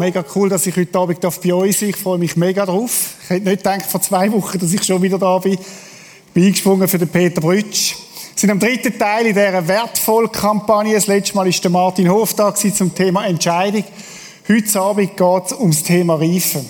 [0.00, 1.90] Mega cool, dass ich heute Abend bei euch bin.
[1.90, 3.16] Ich freue mich mega drauf.
[3.22, 5.58] Ich hätte nicht gedacht vor zwei Wochen, dass ich schon wieder da bin.
[6.32, 7.96] Bin eingesprungen für den Peter Brütsch.
[8.32, 10.94] Wir sind am dritten Teil in dieser wertvollen Kampagne.
[10.94, 13.84] Das letzte Mal war der Martin Hof da zum Thema Entscheidung.
[14.48, 16.64] Heute Abend geht es ums Thema Reifen.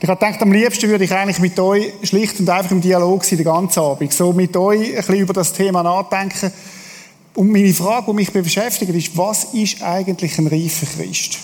[0.00, 3.24] Ich habe gedacht, am liebsten würde ich eigentlich mit euch schlicht und einfach im Dialog
[3.24, 4.12] sein, den ganzen Abend.
[4.12, 6.52] So mit euch ein bisschen über das Thema nachdenken.
[7.34, 11.40] Und meine Frage, die mich beschäftigt, ist, was ist eigentlich ein reifer Christ?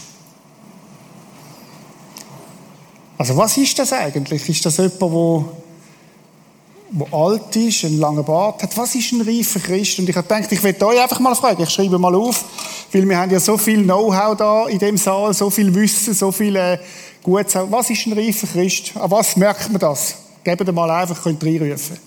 [3.19, 4.49] Also was ist das eigentlich?
[4.49, 5.45] Ist das jemand, der
[6.91, 8.77] wo alt ist, einen langen Bart hat.
[8.77, 9.99] Was ist ein reifer Christ?
[9.99, 11.63] Und ich habe gedacht, ich werde euch einfach mal fragen.
[11.63, 12.45] Ich schreibe mal auf,
[12.93, 16.33] weil wir haben ja so viel Know-how da in dem Saal, so viel Wissen, so
[16.33, 16.79] viel äh,
[17.23, 17.55] Gutes.
[17.71, 18.93] Was ist ein reifer Christ?
[18.97, 20.15] An was merkt man das?
[20.43, 21.99] Gebt mal einfach, könnt ihr reinrufen.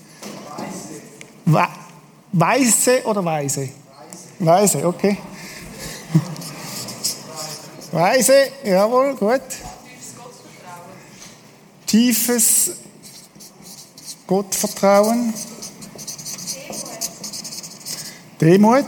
[1.44, 1.68] Weise.
[2.32, 3.68] Weise oder Weise?
[4.38, 5.16] Weise, okay.
[7.92, 9.42] Weise, jawohl, gut.
[11.92, 12.70] Tiefes
[14.26, 15.34] Gottvertrauen.
[18.40, 18.86] Demut.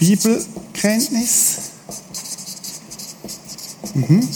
[0.00, 1.58] Bibelkenntnis.
[3.94, 4.28] Mhm.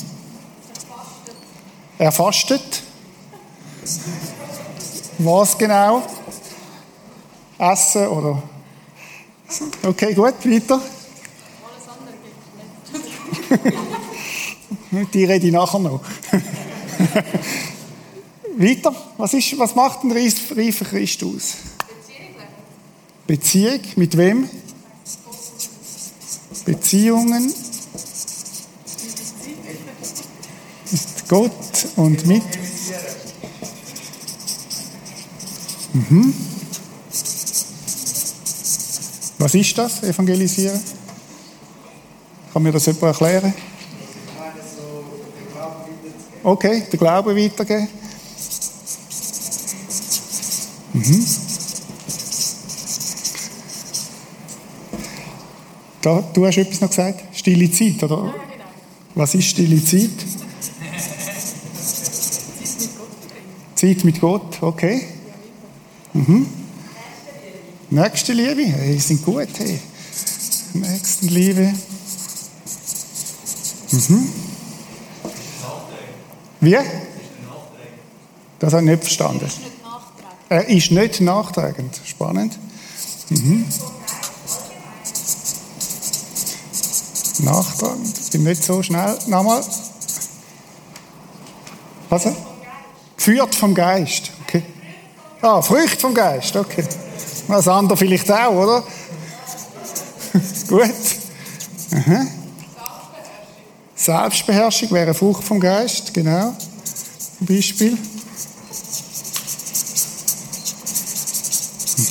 [1.99, 2.85] Er fastet.
[5.19, 6.05] Was genau?
[7.59, 8.41] Essen oder?
[9.83, 10.81] Okay, gut, weiter.
[10.81, 12.15] Alles andere
[13.51, 13.89] geht nicht.
[14.91, 16.01] Die rede ich nachher noch.
[18.57, 18.95] Weiter.
[19.17, 21.57] Was, ist, was macht ein reifer Christ aus?
[23.27, 23.81] Beziehung.
[23.97, 24.49] Mit wem?
[26.65, 27.53] Beziehungen.
[30.91, 32.43] Mit Gott und mit.
[35.93, 36.35] Mhm.
[39.39, 40.81] Was ist das, Evangelisieren?
[42.53, 43.55] Kann mir das jemand erklären?
[46.49, 47.89] Okay, den Glauben weitergeben.
[50.95, 51.27] Mhm.
[56.01, 57.37] Da, du hast etwas noch gesagt?
[57.37, 58.17] Stille Zeit, oder?
[58.17, 58.65] Ja, genau.
[59.15, 60.09] Was ist stille Zeit?
[63.75, 65.03] Zeit mit Gott, okay.
[66.15, 66.47] Mhm.
[67.91, 69.79] Nächste Liebe, hey, sind gut, hey.
[70.73, 71.75] Nächstenliebe.
[73.91, 74.48] Mhm.
[76.61, 76.77] Wie?
[78.59, 79.51] Das habe ich nicht verstanden.
[80.49, 82.01] Er ist nicht nachtragend.
[82.05, 82.59] Spannend.
[83.29, 83.67] Mhm.
[87.41, 88.19] Nachtragend.
[88.19, 89.17] Ich bin nicht so schnell.
[89.27, 89.63] Nochmal.
[92.09, 92.27] Was?
[93.17, 94.31] Geführt vom Geist.
[94.47, 94.63] Okay.
[95.43, 96.57] Ah, Früchte vom Geist.
[96.57, 96.85] Okay.
[97.47, 98.83] Das andere vielleicht auch, oder?
[100.69, 100.95] Gut.
[101.95, 102.27] Aha.
[104.09, 106.57] Selbstbeherrschung wäre eine Frucht vom Geist, genau.
[107.41, 107.91] Ein Beispiel.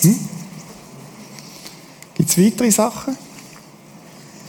[0.03, 0.30] Mhm.
[2.13, 3.18] Gibt es weitere Sachen?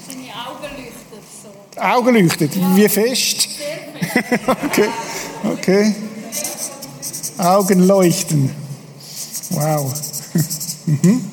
[0.06, 1.81] Seine Augen leuchten so.
[1.81, 2.50] Augen leuchten?
[2.53, 2.76] Ja.
[2.76, 3.48] Wie fest?
[4.66, 4.88] okay.
[5.44, 5.94] okay.
[7.38, 8.50] Augen leuchten.
[9.48, 9.91] Wow.
[10.84, 11.30] mhm.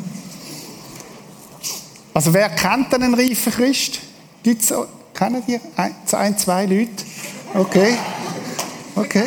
[2.14, 4.00] Also wer kennt einen reifen Christ?
[4.42, 4.72] Gibt es
[5.16, 6.92] Kennen die ein, zwei Leute?
[7.54, 7.96] Okay.
[8.96, 9.24] Okay.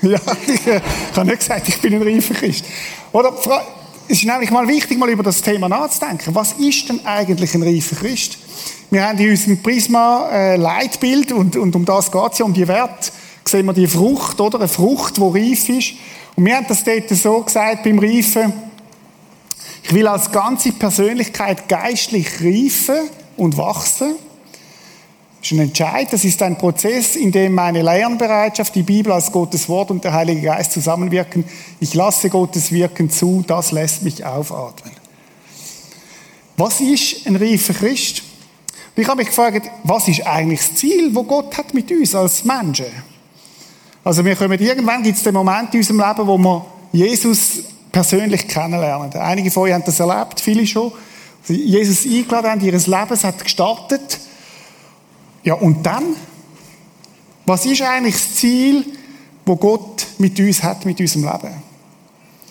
[0.00, 2.64] Ja, ich, äh, ich habe nicht gesagt, ich bin ein reifer Christ.
[3.10, 3.32] Oder,
[4.08, 6.34] es ist nämlich mal wichtig, mal über das Thema nachzudenken.
[6.34, 8.38] Was ist denn eigentlich ein reifer Christ?
[8.90, 12.52] Wir haben in unserem Prisma äh, Leitbild, und, und um das geht es ja, um
[12.52, 13.10] die Werte,
[13.44, 14.58] sehen wir die Frucht, oder?
[14.58, 15.94] Eine Frucht, die reif ist.
[16.36, 18.52] Und wir haben das dort so gesagt beim Reifen,
[19.82, 24.14] ich will als ganze Persönlichkeit geistlich reifen und wachsen.
[25.42, 29.32] Das ist ein Entscheid, das ist ein Prozess, in dem meine Lernbereitschaft, die Bibel als
[29.32, 31.44] Gottes Wort und der Heilige Geist zusammenwirken.
[31.80, 34.92] Ich lasse Gottes Wirken zu, das lässt mich aufatmen.
[36.56, 38.22] Was ist ein reifer Christ?
[38.94, 42.14] Und ich habe mich gefragt, was ist eigentlich das Ziel, wo Gott hat mit uns
[42.14, 42.86] als Menschen?
[44.04, 48.46] Also wir kommen irgendwann gibt es den Moment in unserem Leben, wo wir Jesus persönlich
[48.46, 49.12] kennenlernen.
[49.14, 50.92] Einige von euch haben das erlebt, viele schon.
[51.48, 54.20] Jesus eingeladen ihres Lebens hat gestartet
[55.44, 56.16] ja, und dann?
[57.46, 58.84] Was ist eigentlich das Ziel,
[59.44, 61.54] wo Gott mit uns hat, mit unserem Leben?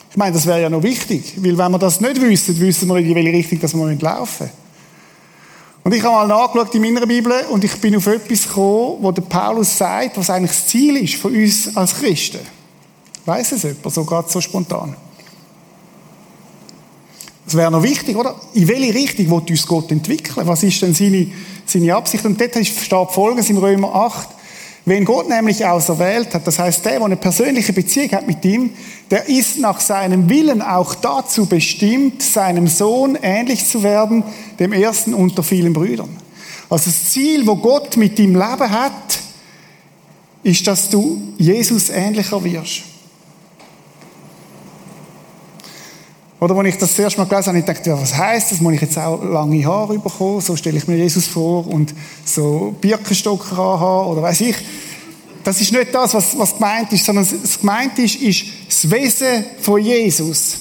[0.09, 2.95] Ich meine, das wäre ja noch wichtig, weil wenn wir das nicht wüssten, wüssten wir
[2.95, 4.61] nicht, in welche Richtung dass wir laufen müssen.
[5.83, 9.11] Und ich habe mal nachgeschaut in meiner Bibel und ich bin auf etwas gekommen, wo
[9.11, 12.39] der Paulus sagt, was eigentlich das Ziel ist von uns als Christen.
[13.25, 14.95] Weiß es jemand, so gerade so spontan?
[17.45, 18.35] Das wäre noch wichtig, oder?
[18.53, 20.47] In welche Richtung will uns Gott entwickeln?
[20.47, 21.27] Was ist denn seine,
[21.65, 22.25] seine Absicht?
[22.25, 24.29] Und dort steht Folgendes in Römer 8.
[24.83, 28.71] Wenn Gott nämlich auserwählt hat, das heißt, der, der eine persönliche Beziehung hat mit ihm,
[29.11, 34.23] der ist nach seinem Willen auch dazu bestimmt, seinem Sohn ähnlich zu werden,
[34.59, 36.09] dem ersten unter vielen Brüdern.
[36.69, 39.19] Also das Ziel, wo Gott mit ihm Leben hat,
[40.43, 42.90] ist, dass du Jesus ähnlicher wirst.
[46.41, 48.61] Oder als ich das zuerst mal gelesen habe, ich dachte, ja, was heißt das?
[48.61, 50.41] Muss ich jetzt auch lange Haare bekommen?
[50.41, 51.93] So stelle ich mir Jesus vor und
[52.25, 54.55] so Birkenstocker haben oder weiß ich.
[55.43, 59.45] Das ist nicht das, was, was gemeint ist, sondern was gemeint ist, ist das Wesen
[59.61, 60.57] von Jesus.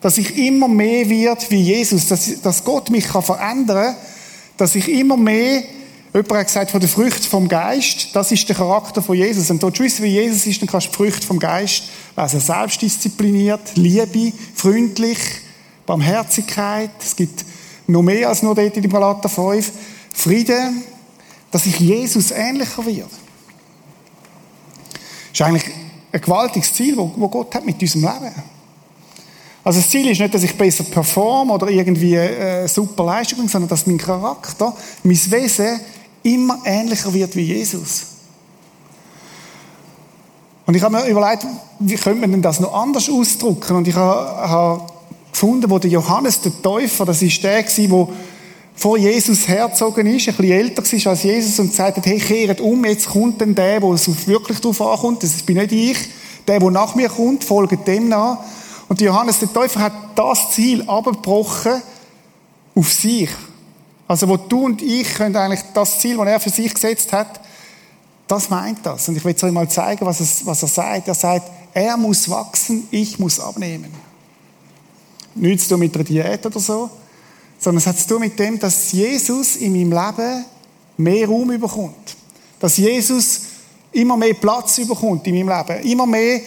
[0.00, 3.96] Dass ich immer mehr wird wie Jesus, dass, dass Gott mich kann verändern kann,
[4.56, 5.62] dass ich immer mehr
[6.14, 9.50] Jemand hat gesagt, von der Frucht vom Geist, das ist der Charakter von Jesus.
[9.50, 12.38] Und dort du wissen, wie Jesus ist, dann kannst du die Frucht vom Geist also
[12.38, 15.18] selbstdiszipliniert, Liebe, freundlich,
[15.86, 16.90] Barmherzigkeit.
[17.00, 17.46] Es gibt
[17.86, 19.72] noch mehr als nur dort in Galater 5.
[20.12, 20.82] Frieden,
[21.50, 23.08] dass ich Jesus ähnlicher werde.
[24.90, 25.64] Das ist eigentlich
[26.12, 28.34] ein gewaltiges Ziel, das Gott hat mit unserem Leben.
[29.64, 33.50] Also das Ziel ist nicht, dass ich besser performe oder irgendwie äh, super Leistung bringe,
[33.50, 35.80] sondern dass mein Charakter, mein Wesen
[36.22, 38.06] immer ähnlicher wird wie Jesus.
[40.66, 41.46] Und ich habe mir überlegt,
[41.80, 43.76] wie könnte man denn das noch anders ausdrücken?
[43.76, 44.82] Und ich habe, habe
[45.32, 48.08] gefunden, wo der Johannes der Täufer, das ist der gewesen, der
[48.74, 52.60] vor Jesus herzogen ist, ein bisschen älter war als Jesus und gesagt hat, hey, kehret
[52.60, 55.98] um, jetzt kommt denn der, wo es wirklich darauf ankommt, das bin nicht ich,
[56.46, 58.38] der, der nach mir kommt, folgt dem nach.
[58.88, 61.82] Und Johannes der Täufer hat das Ziel abgebrochen
[62.74, 63.30] auf sich.
[64.12, 67.40] Also wo du und ich können eigentlich das Ziel, das er für sich gesetzt hat,
[68.28, 69.08] das meint das.
[69.08, 71.08] Und ich will es euch mal zeigen, was, es, was er sagt.
[71.08, 73.90] Er sagt, er muss wachsen, ich muss abnehmen.
[75.34, 76.90] Nichts zu mit einer Diät oder so,
[77.58, 80.44] sondern es hat zu tun mit dem, dass Jesus in meinem Leben
[80.98, 82.14] mehr Raum bekommt.
[82.60, 83.40] Dass Jesus
[83.92, 85.82] immer mehr Platz bekommt in meinem Leben.
[85.86, 86.42] Immer mehr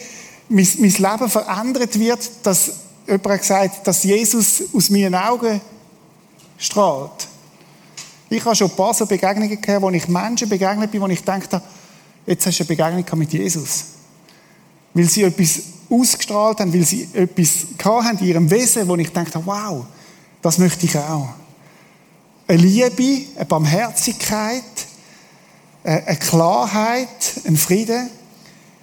[0.48, 2.70] mein, mein Leben verändert wird, dass
[3.08, 5.60] jemand hat gesagt, dass Jesus aus meinen Augen
[6.58, 7.26] strahlt.
[8.28, 11.22] Ich habe schon ein paar so Begegnungen gehabt, wo ich Menschen begegnet bin, wo ich
[11.22, 11.62] dachte,
[12.26, 13.84] jetzt hast du eine Begegnung mit Jesus.
[14.94, 19.40] Weil sie etwas ausgestrahlt haben, weil sie etwas haben in ihrem Wesen, wo ich dachte,
[19.44, 19.86] wow,
[20.42, 21.28] das möchte ich auch.
[22.48, 24.62] Eine Liebe, eine Barmherzigkeit,
[25.84, 28.10] eine Klarheit, ein Frieden.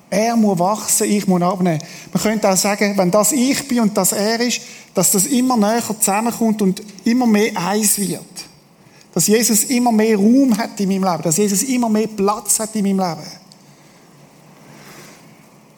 [0.10, 1.80] Er muss wachsen, ich muss abnehmen.
[2.14, 4.62] Man könnte auch sagen, wenn das ich bin und das er ist,
[4.94, 8.22] dass das immer näher zusammenkommt und immer mehr eins wird.
[9.14, 11.24] Dass Jesus immer mehr Raum hat in meinem Leben.
[11.24, 13.28] Dass Jesus immer mehr Platz hat in meinem Leben.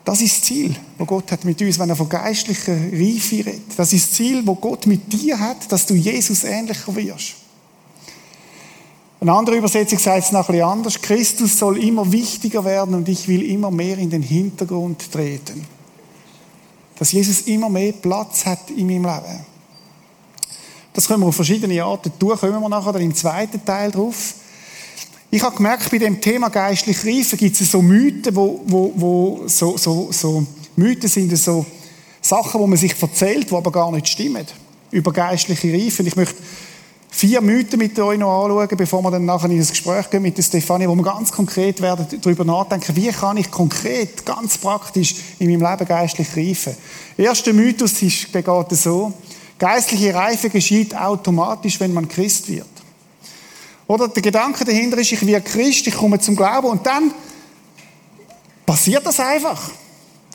[0.05, 3.63] Das ist das Ziel, das Gott hat mit uns, wenn er von geistlicher Reife redet.
[3.75, 7.33] Das ist das Ziel, das Gott mit dir hat, dass du Jesus ähnlicher wirst.
[9.19, 11.01] Eine andere Übersetzung sagt es noch ein bisschen anders.
[11.01, 15.65] Christus soll immer wichtiger werden und ich will immer mehr in den Hintergrund treten.
[16.99, 19.45] Dass Jesus immer mehr Platz hat in meinem Leben.
[20.95, 24.35] Das können wir auf verschiedene Arten tun, kommen wir nachher im zweiten Teil drauf.
[25.29, 29.43] Ich habe gemerkt, bei dem Thema geistlich Reife gibt es so Mythen, wo, wo, wo
[29.47, 30.47] so, so, so
[30.77, 31.65] Mythen sind so
[32.21, 34.45] Sachen, wo man sich erzählt, die aber gar nicht stimmen.
[34.91, 36.03] Über geistliche Reife.
[36.03, 36.41] Ich möchte
[37.09, 40.41] vier Mythen mit euch noch anschauen, bevor wir dann nachher in das Gespräch gehen mit
[40.41, 45.49] Stefanie, wo wir ganz konkret werden darüber nachdenken, wie kann ich konkret, ganz praktisch in
[45.49, 46.77] meinem Leben geistlich reifen.
[47.17, 49.13] Der erste Mythos ist, geht so,
[49.57, 52.67] Geistliche Reife geschieht automatisch, wenn man Christ wird.
[53.87, 57.13] Oder der Gedanke dahinter ist, ich werde Christ, ich komme zum Glauben und dann
[58.65, 59.69] passiert das einfach.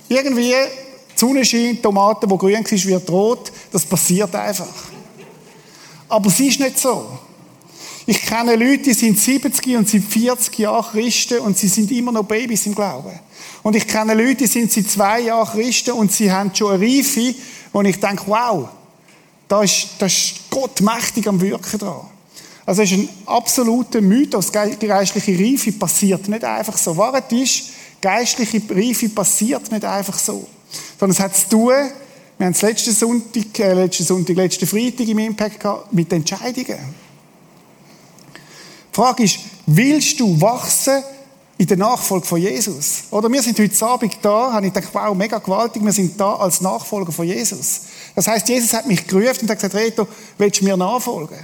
[0.08, 3.52] Irgendwie, die Sonne scheint, Tomate, wo grün ist, wird rot.
[3.72, 4.66] Das passiert einfach.
[6.08, 7.18] Aber es ist nicht so.
[8.06, 12.10] Ich kenne Leute, die sind 70 und sind 40 Jahre Christen und sie sind immer
[12.10, 13.18] noch Babys im Glauben.
[13.62, 16.84] Und ich kenne Leute, die sind seit zwei Jahren Christen und sie haben schon eine
[16.84, 17.34] Reife,
[17.72, 18.68] wo ich denke, wow,
[19.50, 22.06] da ist, da ist Gott mächtig am Wirken dran.
[22.64, 24.52] Also es ist ein absoluter Mythos.
[24.52, 26.96] Die geistliche Reife passiert nicht einfach so.
[26.96, 27.64] Wahrheit ist,
[28.00, 30.46] geistliche Reife passiert nicht einfach so.
[31.00, 31.72] Sondern es hat zu tun,
[32.38, 36.78] wir haben es letzten Sonntag, äh, letzten Sonntag, letzten Freitag im Impact gehabt, mit Entscheidungen.
[38.36, 41.02] Die Frage ist, willst du wachsen
[41.58, 43.02] in der Nachfolge von Jesus?
[43.10, 46.36] Oder wir sind heute Abend da, habe ich gedacht, wow, mega gewaltig, wir sind da
[46.36, 47.80] als Nachfolger von Jesus.
[48.20, 51.38] Das heißt, Jesus hat mich gerufen und hat gesagt, Reto, willst du mir nachfolgen?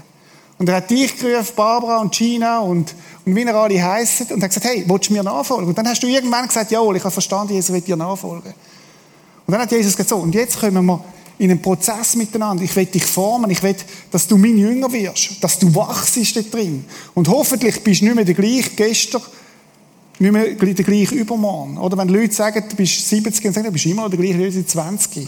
[0.59, 4.43] Und er hat dich gerufen, Barbara und Gina und, und wie er alle heissen und
[4.43, 5.69] hat gesagt, hey, willst du mir nachfolgen?
[5.69, 8.53] Und dann hast du irgendwann gesagt, jawohl, ich habe verstanden, Jesus will dir nachfolgen.
[9.47, 11.03] Und dann hat Jesus gesagt, so, und jetzt kommen wir
[11.39, 12.63] in einen Prozess miteinander.
[12.63, 13.51] Ich will dich formen.
[13.51, 13.77] Ich will,
[14.11, 15.43] dass du mein Jünger wirst.
[15.43, 16.85] Dass du wachst da drin.
[17.15, 19.23] Und hoffentlich bist du nicht mehr der gleiche gestern,
[20.19, 21.79] nicht mehr der gleiche übermorgen.
[21.79, 24.55] Oder wenn Leute sagen, du bist 70 und sagen, du bist immer noch der gleiche
[24.55, 25.27] wie 20.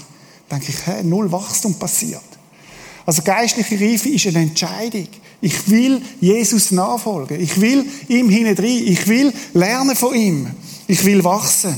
[0.50, 2.22] Denke ich, hä, null Wachstum passiert.
[3.04, 5.08] Also geistliche Reife ist eine Entscheidung.
[5.40, 7.40] Ich will Jesus nachfolgen.
[7.40, 8.56] Ich will ihm hinein.
[8.62, 10.50] Ich will lernen von ihm.
[10.86, 11.76] Ich will wachsen.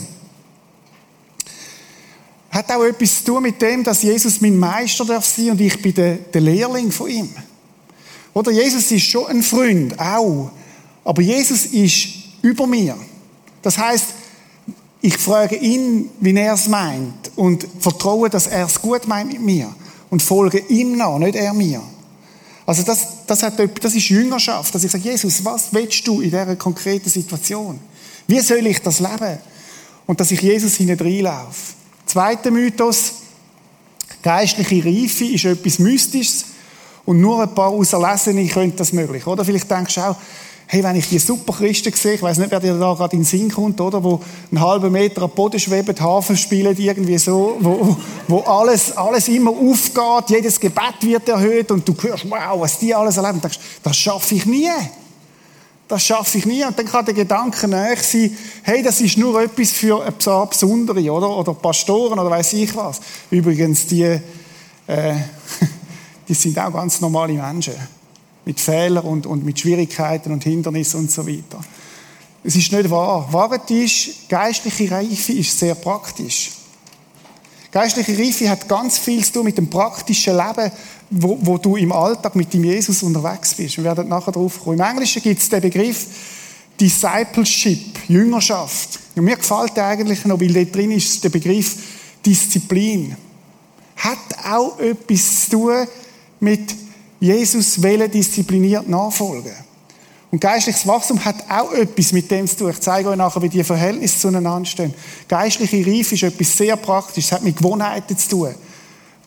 [2.50, 5.80] Hat auch etwas zu tun mit dem, dass Jesus mein Meister darf sein und ich
[5.80, 7.28] bin der, der Lehrling von ihm.
[8.34, 10.50] Oder Jesus ist schon ein Freund, auch.
[11.04, 12.08] Aber Jesus ist
[12.42, 12.96] über mir.
[13.62, 14.06] Das heißt,
[15.02, 19.40] ich frage ihn, wie er es meint und vertraue, dass er es gut meint mit
[19.40, 19.74] mir
[20.10, 21.82] und folge ihm nach, nicht er mir.
[22.66, 26.30] Also das, das, hat, das ist Jüngerschaft, dass ich sage, Jesus, was willst du in
[26.30, 27.80] dieser konkreten Situation?
[28.26, 29.38] Wie soll ich das leben?
[30.06, 31.74] Und dass ich Jesus hineinlaufe.
[32.06, 33.14] Zweiter Mythos,
[34.22, 36.44] geistliche Reife ist etwas Mystisches
[37.06, 39.26] und nur ein paar Auserlesene können das möglich.
[39.26, 40.16] Oder vielleicht denkst du auch,
[40.72, 43.22] hey, wenn ich die super Christen sehe, ich weiß nicht, wer dir da gerade in
[43.22, 44.20] den Sinn kommt, oder, wo
[44.52, 47.96] einen halben Meter am Boden schweben, Hafen spielen, irgendwie so, wo,
[48.28, 52.94] wo alles, alles immer aufgeht, jedes Gebet wird erhöht und du hörst, wow, was die
[52.94, 54.70] alles erleben, und denkst, das schaffe ich nie.
[55.88, 56.64] Das schaffe ich nie.
[56.64, 60.46] Und dann kann der Gedanke näher sein, hey, das ist nur etwas für ein paar
[60.46, 61.36] Besondere, oder?
[61.36, 63.00] Oder Pastoren, oder weiß ich was.
[63.28, 64.20] Übrigens, die, äh,
[66.28, 67.74] die sind auch ganz normale Menschen.
[68.50, 71.60] Mit Fehlern und, und mit Schwierigkeiten und Hindernissen und so weiter.
[72.42, 73.28] Es ist nicht wahr.
[73.30, 76.50] Wahrheit ist, geistliche Reife ist sehr praktisch.
[77.70, 80.72] Geistliche Reife hat ganz viel zu tun mit dem praktischen Leben,
[81.10, 83.76] wo, wo du im Alltag mit dem Jesus unterwegs bist.
[83.76, 84.80] Wir werden nachher darauf kommen.
[84.80, 86.06] Im Englischen gibt es den Begriff
[86.80, 88.98] Discipleship, Jüngerschaft.
[89.14, 91.76] Und mir gefällt der eigentlich noch, weil dort drin ist der Begriff
[92.26, 93.14] Disziplin.
[93.94, 94.18] Hat
[94.50, 95.86] auch etwas zu tun
[96.40, 96.74] mit
[97.20, 99.52] Jesus wollen diszipliniert nachfolgen.
[100.30, 102.70] Und geistliches Wachstum hat auch etwas mit dem zu tun.
[102.70, 104.94] Ich zeige euch nachher, wie die Verhältnisse zueinander stehen.
[105.28, 107.26] Geistliche Reife ist etwas sehr Praktisches.
[107.26, 108.54] Es hat mit Gewohnheiten zu tun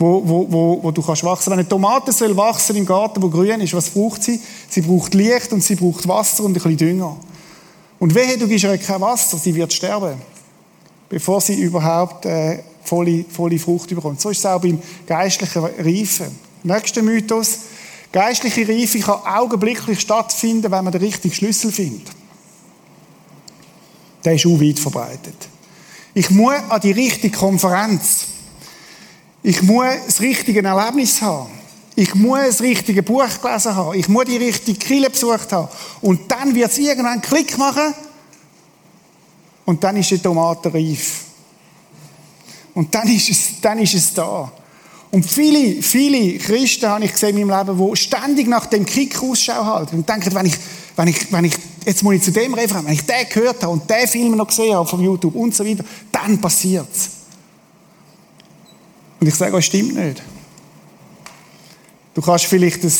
[0.03, 1.51] wo, wo, wo, wo du kannst wachsen.
[1.51, 4.39] Wenn eine Tomate soll wachsen im Garten, wo grün ist, was braucht sie?
[4.69, 7.15] Sie braucht Licht und sie braucht Wasser und ein bisschen Dünger.
[7.99, 10.15] Und wehe, du gibst ihr kein Wasser, sie wird sterben,
[11.09, 14.19] bevor sie überhaupt äh, volle, volle Frucht bekommt.
[14.19, 16.37] So ist es auch beim geistlichen Reifen.
[16.63, 17.59] Nächster Mythos.
[18.13, 22.07] Geistliche Reife kann augenblicklich stattfinden, wenn man den richtigen Schlüssel findet.
[24.23, 25.35] Der ist auch weit verbreitet.
[26.13, 28.25] Ich muss an die richtige Konferenz.
[29.41, 31.49] Ich muss das richtige Erlebnis haben.
[31.95, 33.97] Ich muss das richtige Buch gelesen haben.
[33.97, 35.67] Ich muss die richtige Kille besucht haben.
[36.01, 37.95] Und dann wird es irgendwann einen Klick machen.
[39.65, 41.21] Und dann ist die Tomate reif.
[42.75, 44.51] Und dann ist es, dann ist es da.
[45.13, 49.21] Und viele, viele Christen habe ich gesehen in meinem Leben, die ständig nach dem Kick
[49.21, 50.55] Ausschau halten und denken, wenn ich,
[50.95, 51.53] wenn ich, wenn ich,
[51.85, 54.47] jetzt muss ich zu dem Referat, wenn ich den gehört habe und den Film noch
[54.47, 57.11] gesehen habe von YouTube und so weiter, dann passiert's.
[59.19, 60.23] Und ich sage euch, stimmt nicht.
[62.15, 62.93] Du kannst vielleicht ein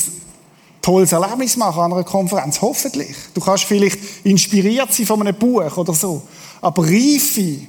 [0.84, 3.15] tolles Erlebnis machen an einer Konferenz, hoffentlich.
[3.34, 6.22] Du kannst vielleicht inspiriert sein von einem Buch oder so.
[6.62, 7.62] Aber Reife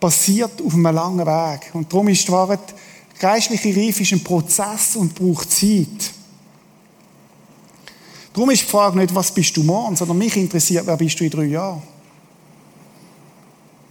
[0.00, 1.70] passiert auf einem langen Weg.
[1.74, 2.74] Und darum ist die Wahrheit,
[3.18, 6.12] geistliche Reife ist ein Prozess und braucht Zeit.
[8.32, 11.24] Darum ist die Frage nicht, was bist du morgen, sondern mich interessiert, wer bist du
[11.24, 11.82] in drei Jahren.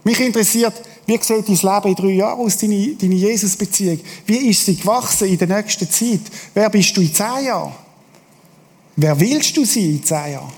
[0.04, 0.74] Mich interessiert,
[1.06, 4.00] wie sieht dein Leben in drei Jahren aus, deine, deine Jesus-Beziehung?
[4.26, 6.22] Wie ist sie gewachsen in der nächsten Zeit?
[6.54, 7.74] Wer bist du in zehn Jahren?
[8.96, 10.54] Wer willst du sein in zehn Jahren?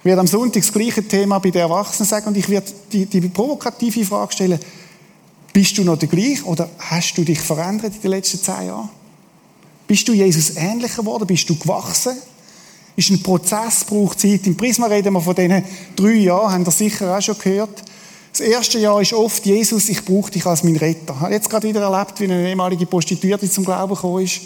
[0.00, 3.06] Ich werde am Sonntag das gleiche Thema bei den Erwachsenen sagen und ich werde die,
[3.06, 4.60] die provokative Frage stellen,
[5.58, 8.90] bist du noch der gleiche oder hast du dich verändert in den letzten zehn Jahren?
[9.88, 11.26] Bist du Jesus ähnlicher geworden?
[11.26, 12.16] Bist du gewachsen?
[12.94, 14.46] ist ein Prozess, braucht Zeit.
[14.46, 15.64] Im Prisma reden wir von diesen
[15.96, 17.82] drei Jahren, haben ihr sicher auch schon gehört.
[18.30, 21.12] Das erste Jahr ist oft, Jesus, ich brauche dich als mein Retter.
[21.16, 24.42] Ich habe jetzt gerade wieder erlebt, wie eine ehemalige Prostituierte zum Glauben gekommen ist.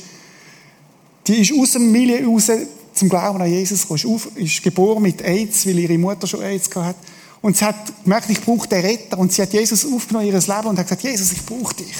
[1.26, 2.50] Die ist aus dem Milieu raus
[2.94, 4.18] zum Glauben an Jesus gekommen.
[4.36, 6.98] Ist, geboren mit AIDS, weil ihre Mutter schon AIDS hatte.
[7.42, 9.18] Und sie hat gemerkt, ich brauche den Retter.
[9.18, 11.94] Und sie hat Jesus aufgenommen in ihr Leben und hat gesagt, Jesus, ich brauche dich.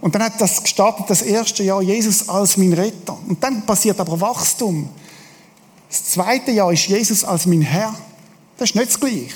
[0.00, 3.16] Und dann hat das gestartet, das erste Jahr, Jesus als mein Retter.
[3.28, 4.88] Und dann passiert aber Wachstum.
[5.88, 7.94] Das zweite Jahr ist Jesus als mein Herr.
[8.58, 9.30] Das ist nicht das Gleiche.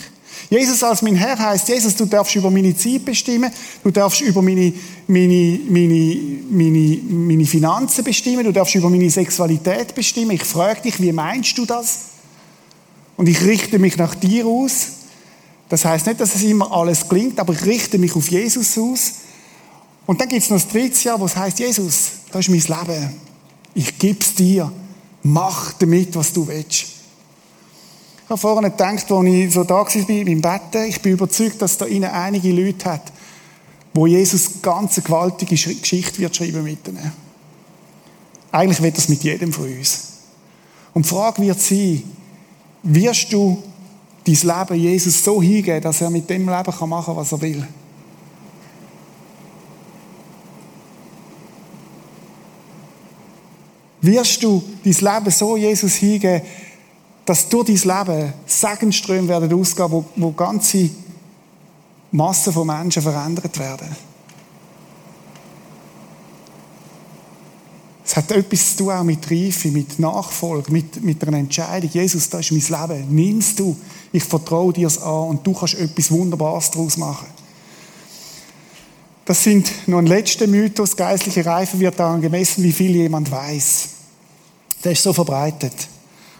[0.50, 3.50] Jesus als mein Herr heißt, Jesus, du darfst über meine Zeit bestimmen,
[3.82, 4.72] du darfst über meine,
[5.06, 10.30] meine, meine, meine, meine Finanzen bestimmen, du darfst über meine Sexualität bestimmen.
[10.32, 12.17] Ich frage dich, wie meinst du das?
[13.18, 14.86] Und ich richte mich nach dir aus.
[15.68, 19.12] Das heißt nicht, dass es immer alles klingt, aber ich richte mich auf Jesus aus.
[20.06, 22.86] Und dann gibt es noch das dritte Jahr, wo es heißt, Jesus, das ist mein
[22.86, 23.16] Leben.
[23.74, 24.72] Ich gebe es dir.
[25.24, 26.86] Mach damit, was du willst.
[28.24, 31.76] Ich habe vorhin gedacht, als ich so da war beim Betten, ich bin überzeugt, dass
[31.76, 33.12] da innen einige Leute hat,
[33.92, 36.78] wo Jesus ganz eine gewaltige Geschichte wird schreiben mit.
[38.52, 40.04] Eigentlich wird das mit jedem von uns.
[40.94, 42.04] Und die Frage wird sein,
[42.82, 43.62] wirst du
[44.24, 47.66] dein Leben Jesus so hingeben, dass er mit dem Leben machen kann, was er will?
[54.00, 56.42] Wirst du dein Leben so Jesus hingeben,
[57.24, 60.88] dass durch dein Leben Segenströme werden ausgehen, wo, wo ganze
[62.12, 63.88] Massen von Menschen verändert werden?
[68.08, 71.90] Es hat etwas zu tun auch mit Reife, mit Nachfolge, mit, mit einer Entscheidung.
[71.92, 73.14] Jesus, das ist mein Leben.
[73.14, 73.76] Nimmst du.
[74.10, 77.26] Ich vertraue dir es an und du kannst etwas Wunderbares daraus machen.
[79.26, 80.96] Das sind noch ein letzter Mythos.
[80.96, 83.88] Geistliche Reife wird daran gemessen, wie viel jemand weiß.
[84.82, 85.74] Der ist so verbreitet.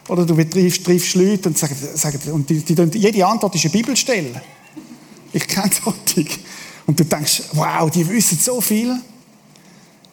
[0.09, 4.41] Oder du triffst, triffst Leute und, sagst, und die, die, jede Antwort ist eine Bibelstelle.
[5.35, 6.31] Ich kenne solche.
[6.87, 8.99] Und du denkst, wow, die wissen so viel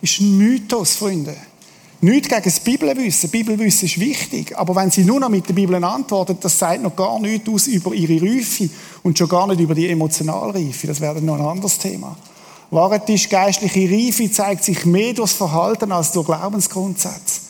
[0.06, 1.36] ist ein Mythos, Freunde.
[2.02, 3.30] Nicht gegen das Bibelwissen.
[3.30, 4.58] Bibelwissen ist wichtig.
[4.58, 7.68] Aber wenn sie nur noch mit der Bibel antworten, das sagt noch gar nichts aus
[7.68, 8.70] über ihre Reife
[9.02, 10.88] und schon gar nicht über die Emotionalreife.
[10.88, 12.16] Das wäre noch ein anderes Thema.
[12.70, 17.42] Wahrheit ist, geistliche Reife zeigt sich mehr durch das Verhalten als durch Glaubensgrundsätze.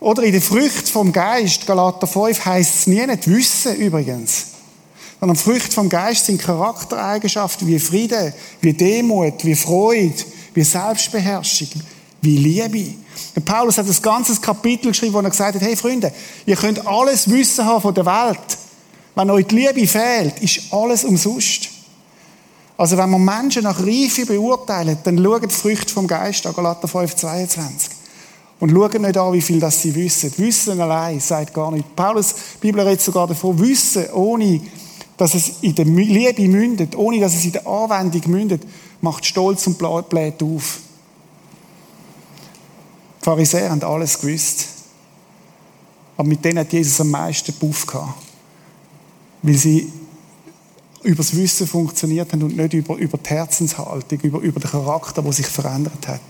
[0.00, 4.46] Oder in der Frucht vom Geist, Galater 5, heißt es nie nicht Wissen übrigens.
[5.20, 11.68] Sondern Frucht vom Geist sind Charaktereigenschaften wie Friede, wie Demut, wie Freude, wie Selbstbeherrschung,
[12.20, 12.94] wie Liebe.
[13.34, 16.12] Der Paulus hat ein ganzes Kapitel geschrieben, wo er gesagt hat, hey Freunde,
[16.46, 18.58] ihr könnt alles Wissen haben von der Welt.
[19.14, 21.68] Wenn euch die Liebe fehlt, ist alles umsonst.
[22.76, 26.88] Also wenn man Menschen nach Reife beurteilen, dann schauen die Früchte vom Geist an, Galater
[26.88, 27.90] 5, 22.
[28.60, 30.32] Und schauen nicht an, wie viel das sie wissen.
[30.36, 31.94] Wissen allein sagt gar nicht.
[31.94, 34.60] Paulus, die Bibel redet sogar davon, Wissen ohne,
[35.16, 38.62] dass es in der Liebe mündet, ohne dass es in der Anwendung mündet,
[39.02, 40.78] macht Stolz und bläht auf.
[43.20, 44.68] Die Pharisäer haben alles gewusst.
[46.16, 48.14] Aber mit denen hat Jesus am meisten Buff gehabt.
[49.42, 49.92] Weil sie
[51.02, 55.20] über das Wissen funktioniert haben und nicht über, über die Herzenshaltung, über, über den Charakter,
[55.20, 56.20] der sich verändert hat.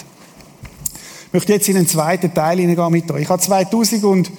[1.26, 3.22] Ich möchte jetzt in den zweiten Teil hineingehen mit euch.
[3.22, 4.30] Ich habe 2000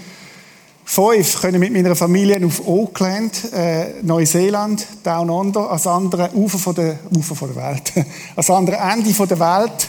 [0.86, 6.76] Fünf können mit meiner Familie auf Auckland, äh, Neuseeland, Down Under, als andere Ufer von
[6.76, 7.94] der, Ufer von der Welt,
[8.36, 9.88] als andere Ende von der Welt,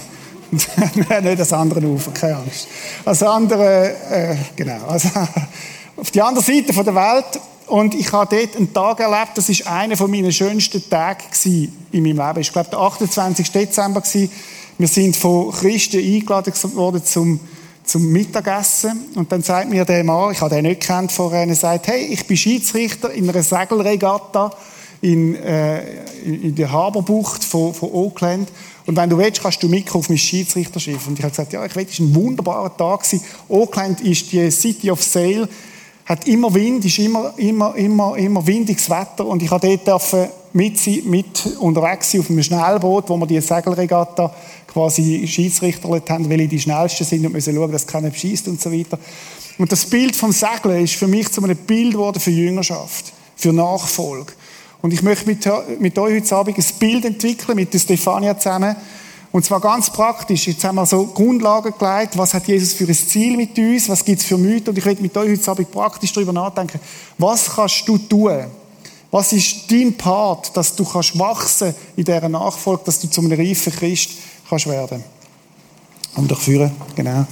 [1.25, 2.69] nicht als andere Ufer, keine Angst,
[3.05, 5.09] als andere, äh, genau, also
[5.97, 9.49] auf die andere Seite von der Welt und ich habe dort einen Tag erlebt, das
[9.49, 12.41] ist einer von meinen schönsten Tagen in meinem Leben.
[12.41, 13.51] Ich glaube, der 28.
[13.51, 14.31] Dezember gewesen.
[14.77, 17.41] Wir sind von Christen eingeladen worden zum
[17.85, 21.55] zum Mittagessen und dann sagt mir der Mann, ich habe den nicht kennt vorher, er
[21.55, 24.51] sagt, hey, ich bin Schiedsrichter in einer Segelregatta
[25.01, 28.49] in, äh, in der Harborbucht von, von Auckland
[28.87, 31.07] und wenn du willst, kannst du mitkommen auf mein Schiedsrichterschiff.
[31.07, 33.03] Und ich habe gesagt, ja, ich will, es war ein wunderbarer Tag.
[33.03, 33.25] Gewesen.
[33.49, 35.49] Auckland ist die City of Sail,
[36.05, 40.13] hat immer Wind, ist immer, immer, immer, immer windiges Wetter und ich habe dort
[40.55, 44.33] mit, mit unterwegs sein auf einem Schnellboot, wo wir die Segelregatta
[44.73, 48.73] quasi Schiedsrichter haben, weil die schnellsten sind und müssen schauen, dass keiner beschießt und so
[48.73, 48.99] weiter.
[49.59, 53.53] Und das Bild vom Segeln ist für mich zu einem Bild geworden für Jüngerschaft, für
[53.53, 54.33] Nachfolge.
[54.81, 55.49] Und ich möchte mit,
[55.81, 58.77] mit euch heute Abend ein Bild entwickeln, mit der Stefania zusammen.
[59.33, 60.47] Und zwar ganz praktisch.
[60.47, 62.17] Jetzt haben wir so Grundlagen gelegt.
[62.17, 63.89] Was hat Jesus für ein Ziel mit uns?
[63.89, 64.69] Was gibt es für Mythen?
[64.69, 66.79] Und ich möchte mit euch heute Abend praktisch darüber nachdenken.
[67.19, 68.45] Was kannst du tun?
[69.15, 73.39] Was ist dein Part, dass du kannst wachsen in dieser Nachfolge, dass du zu einem
[73.39, 74.11] reifen Christ
[74.49, 75.05] kannst werden.
[76.17, 77.25] Und dich führen, genau.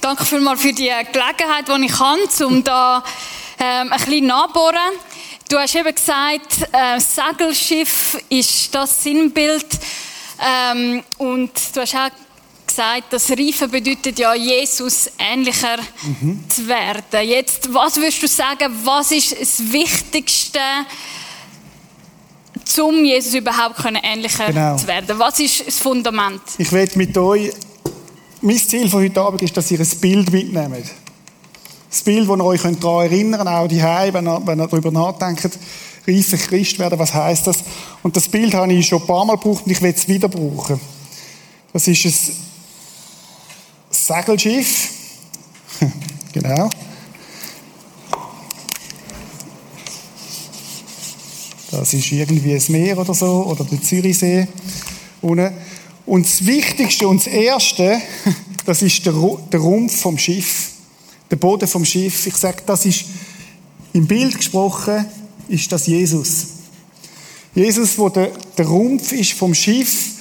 [0.00, 3.02] Danke vielmals für die Gelegenheit, die ich habe, um da
[3.58, 4.92] ähm, ein bisschen nachbohren.
[5.48, 9.66] Du hast eben gesagt, äh, Segelschiff ist das Sinnbild.
[10.38, 12.10] Ähm, und du hast auch
[12.72, 16.44] gesagt, das Reifen bedeutet ja, Jesus ähnlicher mhm.
[16.48, 17.28] zu werden.
[17.28, 20.58] Jetzt, was würdest du sagen, was ist das Wichtigste,
[22.82, 24.76] um Jesus überhaupt ähnlicher genau.
[24.76, 25.18] zu werden?
[25.18, 26.40] Was ist das Fundament?
[26.56, 27.50] Ich werde mit euch,
[28.40, 30.86] mein Ziel von heute Abend ist, dass ihr ein Bild mitnehmt.
[31.90, 34.90] Das Bild, das ihr euch daran erinnern könnt, auch die wenn ihr, wenn ihr darüber
[34.90, 35.58] nachdenkt,
[36.08, 37.58] reifer Christ werden, was heißt das?
[38.02, 40.28] Und das Bild habe ich schon ein paar Mal gebraucht und ich will es wieder
[40.28, 40.80] brauchen.
[41.72, 42.51] Das ist ein
[44.06, 44.90] Segelschiff.
[46.32, 46.68] genau.
[51.70, 54.46] Das ist irgendwie das Meer oder so, oder der Zürichsee.
[55.20, 55.38] Und
[56.06, 58.02] das Wichtigste und das Erste,
[58.66, 60.72] das ist der, Rumpf vom Schiff.
[61.30, 62.26] Der Boden vom Schiff.
[62.26, 63.04] Ich sage, das ist,
[63.92, 65.06] im Bild gesprochen,
[65.48, 66.46] ist das Jesus.
[67.54, 70.11] Jesus, wo der, der Rumpf ist vom Schiff,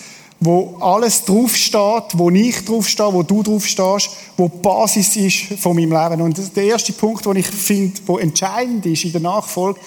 [0.43, 5.91] wo alles draufsteht, wo ich draufstehe, wo du draufstehst, wo die Basis ist von meinem
[5.91, 6.21] Leben.
[6.21, 9.79] Und der erste Punkt, den ich finde, wo entscheidend ist in der Nachfolge,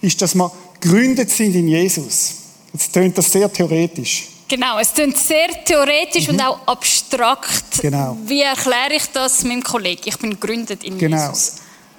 [0.00, 2.36] ist, dass wir gegründet sind in Jesus.
[2.72, 4.28] Jetzt tönt das sehr theoretisch.
[4.48, 6.34] Genau, es klingt sehr theoretisch mhm.
[6.34, 7.82] und auch abstrakt.
[7.82, 8.16] Genau.
[8.26, 10.02] Wie erkläre ich das meinem Kollegen?
[10.04, 11.30] Ich bin gegründet in genau.
[11.30, 11.54] Jesus.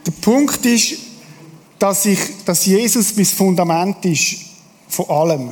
[0.06, 0.94] Der Punkt ist,
[1.78, 4.38] dass, ich, dass Jesus mein Fundament ist
[4.88, 5.52] von allem.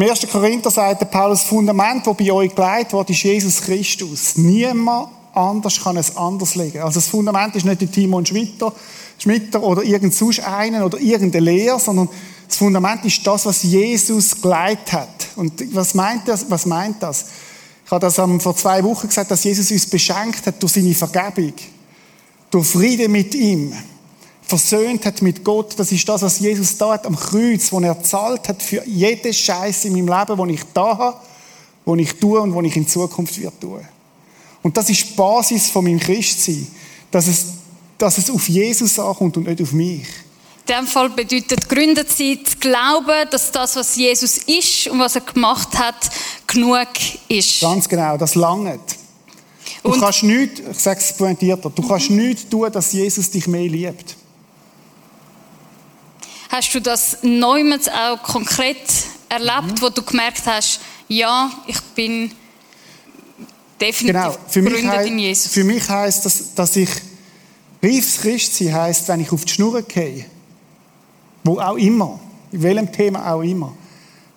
[0.00, 0.28] Im 1.
[0.30, 4.36] Korinther sagt der Paulus, das Fundament, das bei euch gelegt wird, ist Jesus Christus.
[4.36, 6.78] Niemand anders kann es anders legen.
[6.82, 8.72] Also das Fundament ist nicht der Timon Schmitter,
[9.18, 12.08] Schmitter oder irgend sonst einen oder irgendeine Lehre, sondern
[12.46, 15.28] das Fundament ist das, was Jesus geleitet hat.
[15.34, 16.48] Und was meint das?
[16.48, 17.24] Was meint das?
[17.84, 21.54] Ich habe das vor zwei Wochen gesagt, dass Jesus uns beschenkt hat durch seine Vergebung,
[22.52, 23.72] durch Friede mit ihm,
[24.48, 25.78] versöhnt hat mit Gott.
[25.78, 29.32] Das ist das, was Jesus da hat am Kreuz, wo er zahlt hat für jede
[29.32, 31.16] Scheiße in meinem Leben, wo ich da habe,
[31.84, 33.86] wo ich tue und wo ich in Zukunft wird tun.
[34.62, 36.66] Und das ist die Basis von meinem Christsein,
[37.10, 37.46] dass es,
[37.98, 40.06] dass es auf Jesus ankommt und nicht auf mich.
[40.66, 45.14] In diesem Fall bedeutet gegründet sein, zu glauben, dass das, was Jesus ist und was
[45.14, 46.10] er gemacht hat,
[46.46, 46.88] genug
[47.28, 47.60] ist.
[47.60, 48.80] Ganz genau, das langt.
[49.82, 53.46] Du und kannst nichts, ich sage es pointierter, du kannst nichts tun, dass Jesus dich
[53.46, 54.17] mehr liebt.
[56.48, 58.76] Hast du das neumals auch konkret
[59.28, 59.82] erlebt, mhm.
[59.82, 62.32] wo du gemerkt hast, ja, ich bin
[63.80, 64.36] definitiv genau.
[64.48, 65.52] für mich in Jesus?
[65.52, 66.90] Für mich heisst das, dass ich
[67.82, 70.24] reifes Christsein heisst, wenn ich auf die Schnur gehe,
[71.44, 72.18] wo auch immer,
[72.50, 73.74] in welchem Thema auch immer,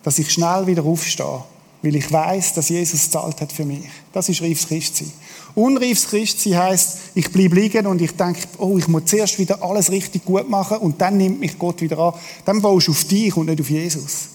[0.04, 1.44] dass ich schnell wieder aufstehe,
[1.82, 3.84] weil ich weiß, dass Jesus zahlt hat für mich.
[4.14, 5.12] Das ist reifes Christsein.
[5.56, 9.92] Unreifes Christsein heisst, ich bleibe liegen und ich denke, oh, ich muss zuerst wieder alles
[9.92, 12.14] richtig gut machen und dann nimmt mich Gott wieder an.
[12.46, 14.30] Dann baust du auf dich und nicht auf Jesus.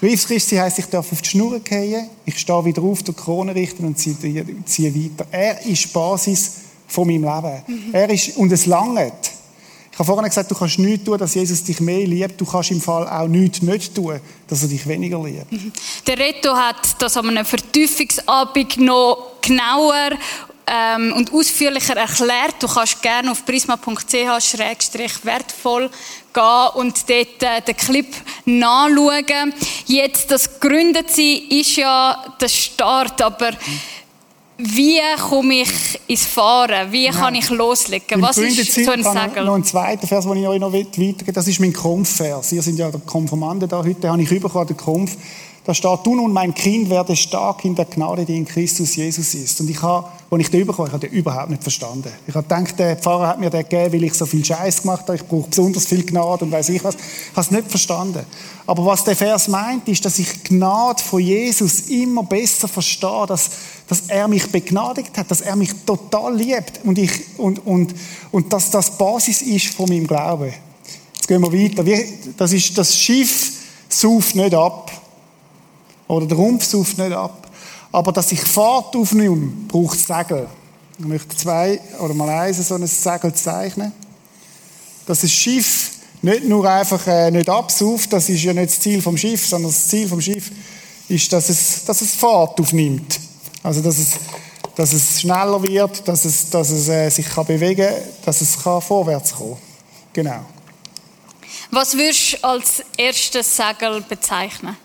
[0.00, 3.54] Reifes Christsein heisst, ich darf auf die Schnur gehen, ich stehe wieder auf, die Krone
[3.54, 4.16] richten und ziehe,
[4.64, 5.26] ziehe weiter.
[5.30, 6.52] Er ist die Basis
[6.88, 7.62] von meinem Leben.
[7.66, 7.94] Mhm.
[7.94, 9.31] Er ist, und es langt.
[9.92, 12.40] Ich habe vorhin gesagt, du kannst nichts tun, dass Jesus dich mehr liebt.
[12.40, 15.52] Du kannst im Fall auch nichts nicht tun, dass er dich weniger liebt.
[15.52, 15.70] Mhm.
[16.06, 20.12] Der Reto hat das an einem Vertiefungsabend noch genauer
[20.66, 22.54] ähm, und ausführlicher erklärt.
[22.60, 25.90] Du kannst gerne auf prisma.ch-wertvoll
[26.32, 28.08] gehen und dort äh, den Clip
[28.46, 29.52] nachschauen.
[29.84, 33.58] Jetzt, das Gründensein ist ja der Start, aber mhm
[34.58, 36.92] wie komme ich ins Fahren?
[36.92, 38.20] Wie kann ich loslegen?
[38.22, 39.44] Was ist so ein Segel?
[39.44, 42.52] Noch ein zweiter Vers, den ich euch noch weitergebe, das ist mein Konfvers.
[42.52, 43.82] Ihr sind ja der Konfirmande da.
[43.84, 45.16] Heute habe ich bekommen, den Konf.
[45.64, 49.32] Da steht, du nun, mein Kind, werde stark in der Gnade, die in Christus Jesus
[49.34, 49.60] ist.
[49.60, 52.10] Und ich habe, als ich den bekommen ich habe den überhaupt nicht verstanden.
[52.26, 55.02] Ich habe gedacht, der Pfarrer hat mir den gegeben, weil ich so viel Scheiß gemacht
[55.02, 55.14] habe.
[55.14, 56.96] Ich brauche besonders viel Gnade und weiß ich was.
[56.96, 58.26] Ich habe es nicht verstanden.
[58.66, 63.50] Aber was der Vers meint, ist, dass ich Gnade von Jesus immer besser verstehe, dass,
[63.86, 67.94] dass er mich begnadigt hat, dass er mich total liebt und, ich, und, und,
[68.32, 70.52] und dass das Basis ist von meinem Glauben.
[71.14, 71.84] Jetzt gehen wir weiter.
[72.36, 73.52] Das, ist, das Schiff
[73.88, 74.90] sauft nicht ab.
[76.08, 77.50] Oder der Rumpf sauft nicht ab.
[77.92, 80.48] Aber dass ich Fahrt aufnehme, braucht Segel.
[80.98, 83.92] Ich möchte zwei oder mal eins so ein Segel zeichnen.
[85.06, 85.90] Dass das Schiff
[86.22, 89.70] nicht nur einfach äh, nicht absauft, das ist ja nicht das Ziel vom Schiff, sondern
[89.70, 90.50] das Ziel vom Schiff
[91.08, 93.18] ist, dass es, dass es Fahrt aufnimmt.
[93.62, 94.12] Also, dass es,
[94.76, 98.62] dass es schneller wird, dass es, dass es äh, sich kann bewegen kann, dass es
[98.62, 99.56] kann vorwärts kommen
[100.12, 100.44] Genau.
[101.70, 104.76] Was würdest du als erstes Segel bezeichnen?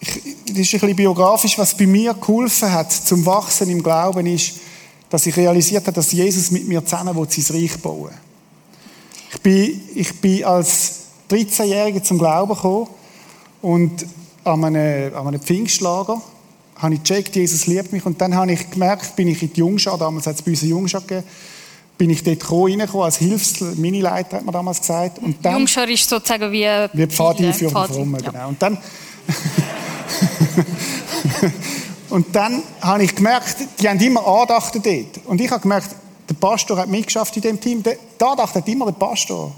[0.00, 4.54] Das ist ein bisschen biografisch, was bei mir geholfen hat zum Wachsen im Glauben, ist,
[5.10, 8.10] dass ich realisiert habe, dass Jesus mit mir zusammen sein Reich bauen will.
[9.32, 12.88] Ich bin, ich bin als 13-Jähriger zum Glauben gekommen
[13.62, 14.06] und
[14.44, 16.20] an einem, an einem Pfingstlager
[16.76, 19.60] habe ich gecheckt, Jesus liebt mich und dann habe ich gemerkt, bin ich in die
[19.60, 21.26] Jungschar, damals hat es bei uns eine Jungschar gegeben,
[21.98, 25.18] bin ich dort reingekommen als Hilfs-Minileiter, hat man damals gesagt.
[25.18, 26.66] Und dann, Jungschar ist sozusagen wie...
[26.94, 28.30] Wie Pfadeinführung von ja.
[28.30, 28.48] genau.
[28.48, 28.78] Und dann...
[32.10, 35.26] und dann habe ich gemerkt, die haben immer Andachten dort.
[35.26, 35.90] Und ich habe gemerkt,
[36.28, 37.82] der Pastor hat mitgeschafft in dem Team.
[37.82, 39.52] Die Andacht hat immer der Pastor.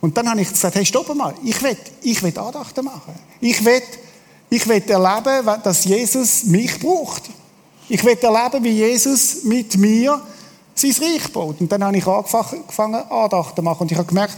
[0.00, 3.14] Und dann habe ich gesagt, hey, stopp mal, ich will, ich will Andachten machen.
[3.40, 3.82] Ich will,
[4.50, 7.22] ich will erleben, dass Jesus mich braucht.
[7.88, 10.20] Ich will erleben, wie Jesus mit mir
[10.74, 11.60] sein Reich baut.
[11.60, 13.82] Und dann habe ich angefangen, Andachten zu machen.
[13.82, 14.36] Und ich habe gemerkt,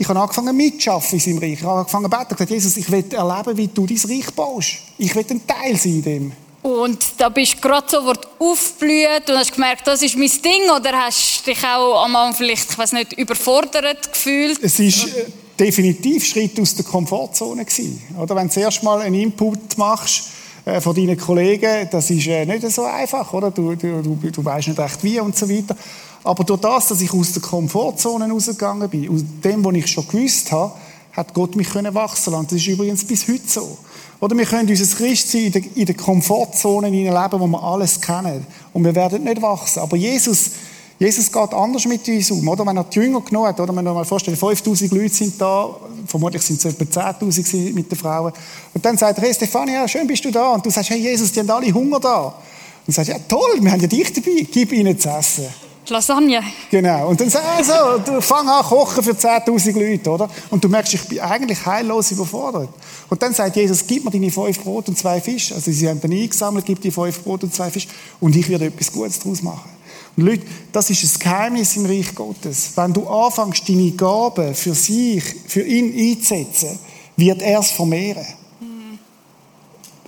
[0.00, 1.52] Ich habe angefangen mitzuschaffen in seinem Reich.
[1.52, 2.26] Ich habe angefangen zu beten.
[2.30, 4.78] Ich gesagt, Jesus, ich will erleben, wie du dein Reich baust.
[4.96, 6.32] Ich will ein Teil sein in dem.
[6.62, 10.92] Und da bist du gerade so aufgeblüht und hast gemerkt, das ist mein Ding oder
[10.92, 14.58] hast dich auch am Anfang vielleicht, ich weiß nicht, überfordert gefühlt?
[14.62, 15.26] Es ist äh,
[15.58, 18.02] definitiv Schritt aus der Komfortzone gewesen.
[18.18, 20.30] Oder wenn du zuerst mal einen Input machst
[20.64, 23.50] äh, von deinen Kollegen, das ist äh, nicht so einfach, oder?
[23.50, 25.76] Du, du, du, du weißt nicht recht wie und so weiter.
[26.22, 30.06] Aber durch das, dass ich aus der Komfortzone rausgegangen bin, aus dem, was ich schon
[30.06, 30.72] gewusst habe,
[31.12, 32.46] hat Gott mich können wachsen lassen.
[32.50, 33.78] Das ist übrigens bis heute so.
[34.20, 38.46] Oder wir können unser Christsein in der, in der Komfortzone leben, wo wir alles kennen.
[38.72, 39.80] Und wir werden nicht wachsen.
[39.80, 40.50] Aber Jesus,
[40.98, 42.46] Jesus geht anders mit uns um.
[42.46, 45.40] Oder wenn er die Jünger genommen hat, oder wenn man mal vorstellt, 5000 Leute sind
[45.40, 45.74] da,
[46.06, 48.32] vermutlich sind es etwa 10.000 mit den Frauen.
[48.74, 50.50] Und dann sagt er, hey Stefania, schön bist du da.
[50.50, 52.26] Und du sagst, hey Jesus, die haben alle Hunger da.
[52.26, 52.34] Und
[52.86, 55.46] du sagst, ja toll, wir haben ja dich dabei, gib ihnen zu essen.
[55.90, 56.42] Lasagne.
[56.70, 57.08] Genau.
[57.08, 60.30] Und dann sagst du, also, du fang an kochen für 10.000 Leute, oder?
[60.50, 62.70] Und du merkst, ich bin eigentlich heillos überfordert.
[63.08, 65.54] Und dann sagt Jesus, gib mir deine fünf Brot und zwei Fische.
[65.54, 67.88] Also sie haben dann eingesammelt, gib dir fünf Brot und zwei Fische.
[68.20, 69.70] Und ich werde etwas Gutes daraus machen.
[70.16, 72.72] Und Leute, das ist das Geheimnis im Reich Gottes.
[72.74, 76.78] Wenn du anfängst, deine Gaben für sich, für ihn einzusetzen,
[77.16, 78.26] wird er es vermehren.
[78.60, 78.98] Mhm.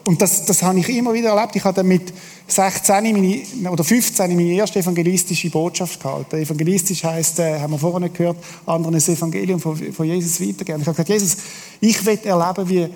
[0.07, 1.57] Und das, das habe ich immer wieder erlebt.
[1.57, 2.13] Ich habe dann mit
[2.47, 6.37] 16 meine, oder 15 meine erste evangelistische Botschaft gehalten.
[6.37, 10.81] Evangelistisch heißt, äh, haben wir vorhin gehört, anderen das Evangelium von, von Jesus weitergeben.
[10.81, 11.37] Ich habe gesagt, Jesus,
[11.81, 12.89] ich will erleben, wie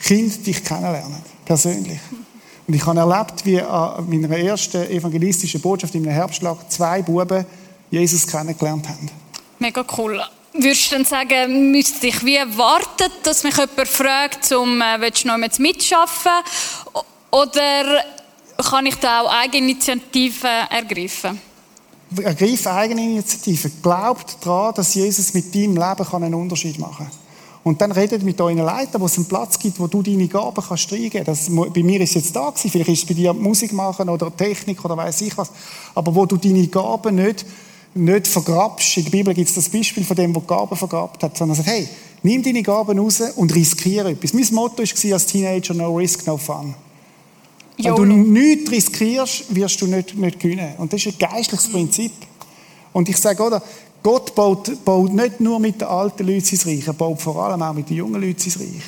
[0.00, 1.98] Kinder dich kennenlernen, persönlich.
[2.66, 7.46] Und ich habe erlebt, wie an meiner ersten evangelistischen Botschaft im Herbstschlag zwei Buben
[7.90, 9.10] Jesus kennengelernt haben.
[9.58, 10.22] Mega cool.
[10.52, 15.24] Würdest du dann sagen, müsste ich wie warten, dass mich jemand fragt, um, äh, willst
[15.24, 16.32] du noch mitschaffen?
[17.30, 18.04] Oder
[18.64, 21.40] kann ich da auch Eigeninitiativen ergreifen?
[22.16, 23.70] Ergreif Eigeninitiative.
[23.82, 27.28] Glaubt daran, dass Jesus mit deinem Leben einen Unterschied machen kann.
[27.64, 30.64] Und dann redet mit euren Leitern, wo es einen Platz gibt, wo du deine Gaben
[30.66, 31.54] kannst reingeben kannst.
[31.54, 34.34] Bei mir ist es jetzt da gewesen, vielleicht ist es bei dir Musik machen oder
[34.34, 35.50] Technik oder weiß ich was.
[35.94, 37.44] Aber wo du deine Gaben nicht,
[37.94, 38.96] nicht vergrabst.
[38.96, 41.68] In der Bibel gibt es das Beispiel von dem, der Gaben vergrabt hat, sondern sagt,
[41.68, 41.86] hey,
[42.22, 44.32] nimm deine Gaben raus und riskiere etwas.
[44.32, 46.74] Mein Motto war als Teenager, no risk, no fun.
[47.78, 50.74] Wenn du nichts riskierst, wirst du nicht, nicht gewinnen.
[50.78, 52.12] Und das ist ein geistliches Prinzip.
[52.92, 53.62] Und ich sage, oder,
[54.02, 57.62] Gott baut, baut nicht nur mit den alten Leuten sein Reich, er baut vor allem
[57.62, 58.82] auch mit den jungen Leuten sein Reich.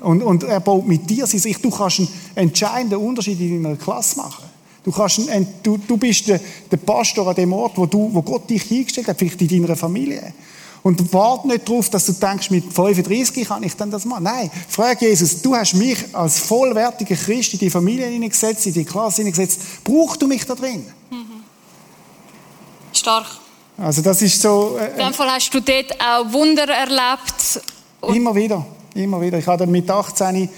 [0.00, 1.60] Und, und er baut mit dir sein Reich.
[1.60, 4.44] Du kannst einen entscheidenden Unterschied in deiner Klasse machen.
[4.84, 8.22] Du, kannst einen, du, du bist der, der Pastor an dem Ort, wo, du, wo
[8.22, 10.32] Gott dich hingestellt hat, vielleicht in deiner Familie.
[10.86, 14.22] Und warte nicht darauf, dass du denkst, mit 35 kann ich dann das machen.
[14.22, 18.84] Nein, frag Jesus, du hast mich als vollwertiger Christ in die Familie hineingesetzt, in die
[18.84, 19.82] Klasse hineingesetzt.
[19.82, 20.86] Brauchst du mich da drin?
[21.10, 21.42] Mhm.
[22.92, 23.26] Stark.
[23.76, 24.78] Also das ist so...
[24.78, 27.60] Äh, in dem Fall hast du dort auch Wunder erlebt?
[28.14, 29.38] Immer wieder, immer wieder.
[29.38, 30.48] Ich hatte mit 18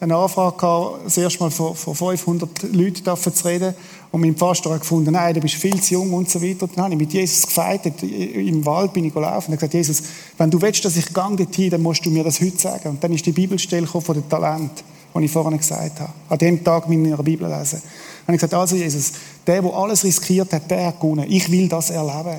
[0.00, 3.74] eine Anfrage gehabt, das erste Mal vor, vor 500 Leuten zu reden.
[4.10, 6.62] Und mein Pastor hat gefunden, nein, du bist viel zu jung und so weiter.
[6.62, 8.02] Und dann habe ich mit Jesus gefeitet.
[8.02, 10.02] Im Wald bin ich gelaufen und habe gesagt, Jesus,
[10.38, 12.88] wenn du willst, dass ich gang dorthin, dann musst du mir das heute sagen.
[12.90, 14.82] Und dann ist die Bibelstelle von den Talent,
[15.14, 16.12] die ich vorhin gesagt habe.
[16.30, 17.82] An dem Tag in meiner Bibel lesen.
[18.26, 19.12] Und ich gesagt, also Jesus,
[19.46, 21.26] der, der alles riskiert hat, der hat gewonnen.
[21.28, 22.38] Ich will das erleben.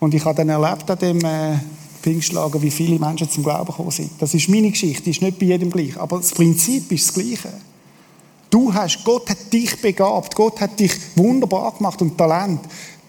[0.00, 1.56] Und ich habe dann erlebt an dem äh,
[2.04, 4.10] wie viele Menschen zum Glauben gekommen sind.
[4.20, 5.98] Das ist meine Geschichte, die ist nicht bei jedem gleich.
[5.98, 7.48] Aber das Prinzip ist das Gleiche.
[8.50, 12.60] Du hast, Gott hat dich begabt, Gott hat dich wunderbar gemacht und Talent.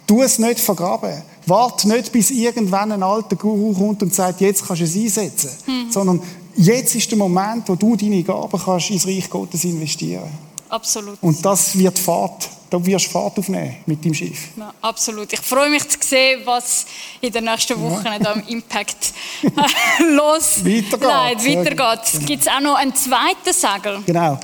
[0.05, 1.21] Tu es nicht vergraben.
[1.45, 5.51] Warte nicht, bis irgendwann ein alter Guru kommt und sagt, jetzt kannst du es einsetzen.
[5.65, 5.91] Mhm.
[5.91, 6.21] Sondern
[6.55, 10.29] jetzt ist der Moment, wo du deine Gaben kannst ins Reich Gottes investieren.
[10.69, 11.17] Absolut.
[11.21, 12.49] Und das wird Fahrt.
[12.69, 14.49] Da wirst du Fahrt aufnehmen mit dem Schiff.
[14.57, 15.31] Ja, absolut.
[15.31, 16.85] Ich freue mich zu sehen, was
[17.21, 18.19] in den nächsten Wochen ja.
[18.19, 19.13] da im Impact
[20.11, 20.99] los weitergeht.
[21.01, 22.11] Nein, weitergeht.
[22.11, 22.25] Genau.
[22.25, 24.03] Gibt es auch noch einen zweiten Segel?
[24.05, 24.37] Genau.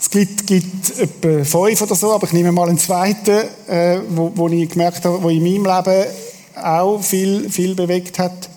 [0.00, 4.30] Es gibt, gibt etwa fünf oder so, aber ich nehme mal einen zweiten, äh, wo,
[4.34, 6.06] wo ich gemerkt habe, wo in meinem Leben
[6.54, 8.48] auch viel, viel bewegt hat.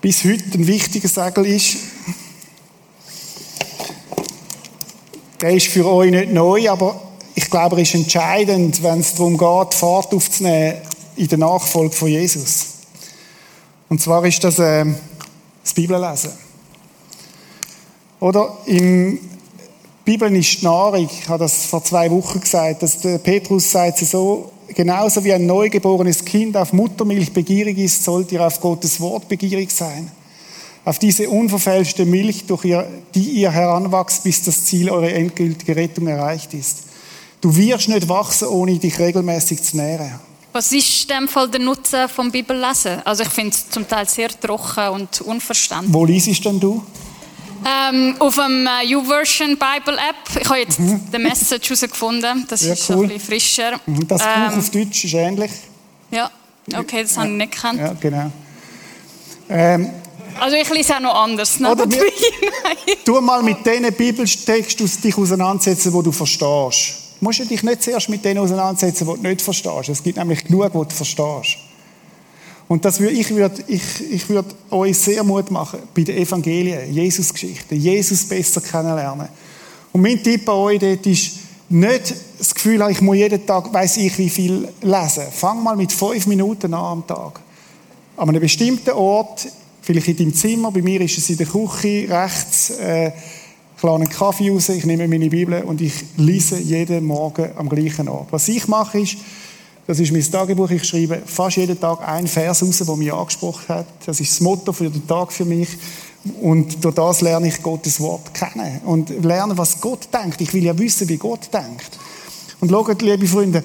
[0.00, 1.76] Bis heute ein wichtiger Segel ist.
[5.40, 7.00] Der ist für euch nicht neu, aber
[7.34, 10.76] ich glaube, er ist entscheidend, wenn es darum geht, Fahrt aufzunehmen
[11.16, 12.66] in der Nachfolge von Jesus.
[13.88, 14.84] Und zwar ist das äh,
[15.62, 16.30] das Bibellesen.
[18.20, 19.18] Oder im
[20.04, 21.08] Bibel ist Nahrung.
[21.10, 22.82] Ich habe das vor zwei Wochen gesagt.
[22.82, 28.32] Dass der Petrus sagt so, genauso wie ein neugeborenes Kind auf Muttermilch begierig ist, sollt
[28.32, 30.10] ihr auf Gottes Wort begierig sein.
[30.84, 36.08] Auf diese unverfälschte Milch, durch ihr, die ihr heranwachst, bis das Ziel eurer endgültigen Rettung
[36.08, 36.78] erreicht ist.
[37.40, 40.18] Du wirst nicht wachsen, ohne dich regelmäßig zu nähren.
[40.52, 43.00] Was ist in dem Fall der Nutzen vom Bibellesen?
[43.04, 45.94] Also ich finde es zum Teil sehr trocken und unverständlich.
[45.94, 46.82] Wo liest denn du?
[47.64, 50.40] Ähm, auf dem äh, YouVersion Bible App.
[50.40, 51.10] Ich habe jetzt mhm.
[51.10, 52.46] den Message herausgefunden.
[52.48, 53.04] Das ja, ist cool.
[53.04, 53.80] ein bisschen frischer.
[53.86, 55.50] Mhm, das Buch ähm, auf Deutsch ist ähnlich.
[56.10, 56.30] Ja,
[56.76, 57.22] okay, das ja.
[57.22, 57.80] habe ich nicht gekannt.
[57.80, 58.30] Ja, genau.
[59.48, 59.90] Ähm,
[60.40, 61.60] also ich lese auch noch anders.
[61.60, 61.70] Ne?
[61.70, 62.02] Oder wir,
[63.04, 66.94] tu mal mit diesen Bibeltexten dich auseinandersetzen, die du verstehst.
[67.20, 69.88] Du musst dich nicht zuerst mit denen auseinandersetzen, die du nicht verstehst.
[69.88, 71.58] Es gibt nämlich genug, die du verstehst.
[72.72, 76.90] Und das würde, ich würde ich, ich würde euch sehr Mut machen bei den Evangelien,
[76.90, 79.28] Jesus-Geschichten, Jesus besser kennenlernen.
[79.92, 81.32] Und mein Tipp an euch dort ist,
[81.68, 85.24] nicht das Gefühl haben, ich muss jeden Tag, weiß ich wie viel lesen.
[85.32, 87.40] Fang mal mit fünf Minuten an am Tag.
[88.16, 89.48] An einem bestimmten Ort,
[89.82, 93.08] vielleicht in deinem Zimmer, bei mir ist es in der Küche, rechts, äh,
[93.76, 98.08] ich einen Kaffee raus, ich nehme meine Bibel und ich lese jeden Morgen am gleichen
[98.08, 98.28] Ort.
[98.30, 99.18] Was ich mache ist,
[99.86, 100.70] das ist mein Tagebuch.
[100.70, 103.86] Ich schreibe fast jeden Tag einen Vers raus, der mich angesprochen hat.
[104.06, 105.68] Das ist das Motto für den Tag für mich.
[106.40, 108.80] Und durch das lerne ich Gottes Wort kennen.
[108.84, 110.40] Und lerne, was Gott denkt.
[110.40, 111.98] Ich will ja wissen, wie Gott denkt.
[112.60, 113.64] Und schaut, liebe Freunde,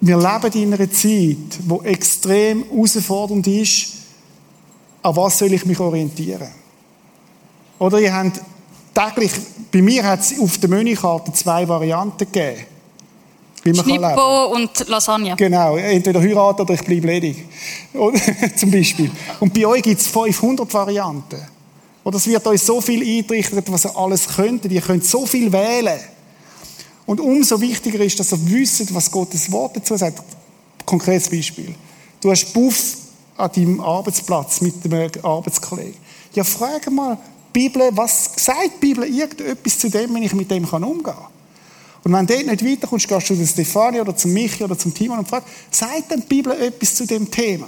[0.00, 3.86] wir leben in einer Zeit, die extrem herausfordernd ist.
[5.02, 6.48] An was soll ich mich orientieren?
[7.80, 8.40] Oder ihr habt
[8.94, 9.32] täglich,
[9.72, 12.73] bei mir hat es auf der Menükarte zwei Varianten gegeben.
[13.72, 15.36] Schnippo und Lasagne.
[15.36, 17.46] Genau, entweder heiraten oder ich bleibe ledig.
[18.56, 19.10] Zum Beispiel.
[19.40, 21.40] Und bei euch gibt es 500 Varianten.
[22.04, 24.64] Oder es wird euch so viel eingerichtet, was ihr alles könnt.
[24.66, 25.98] Ihr könnt so viel wählen.
[27.06, 30.22] Und umso wichtiger ist, dass ihr wisst, was Gottes Wort dazu sagt.
[30.84, 31.74] Konkretes Beispiel.
[32.20, 32.96] Du hast Buff
[33.36, 35.96] an deinem Arbeitsplatz mit einem Arbeitskollegen.
[36.34, 37.18] Ja, frage mal,
[37.52, 41.33] Bibel, was sagt die Bibel irgendetwas zu dem, wenn ich mit dem umgehen kann?
[42.04, 44.92] Und wenn du dort nicht weiterkommst, gehst du zu Stefanie oder zu Michi oder zum
[44.92, 47.66] Timon und fragst, sagt denn die Bibel etwas zu dem Thema?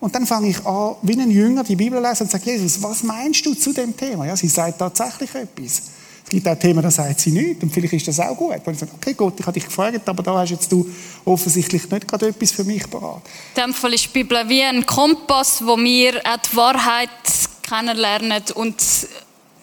[0.00, 3.02] Und dann fange ich an, wie ein Jünger die Bibel lesen und sage, Jesus, was
[3.02, 4.26] meinst du zu dem Thema?
[4.26, 5.82] Ja, sie sagt tatsächlich etwas.
[6.24, 7.62] Es gibt auch Themen, da sagt sie nichts.
[7.62, 8.60] Und vielleicht ist das auch gut.
[8.64, 10.88] Und ich sage, okay, Gott, ich habe dich gefragt, aber da hast jetzt du
[11.24, 13.22] offensichtlich nicht gerade etwas für mich parat.
[13.54, 17.10] In dem Fall ist die Bibel wie ein Kompass, wo wir die Wahrheit
[17.62, 18.74] kennenlernen und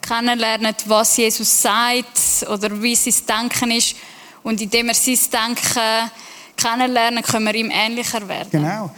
[0.08, 3.96] kennenlernen, was Jesus sagt oder wie sein Denken ist.
[4.44, 6.12] Und indem wir sein Denken
[6.58, 8.50] kennenlernen, können wir ihm ähnlicher werden.
[8.52, 8.92] Genau.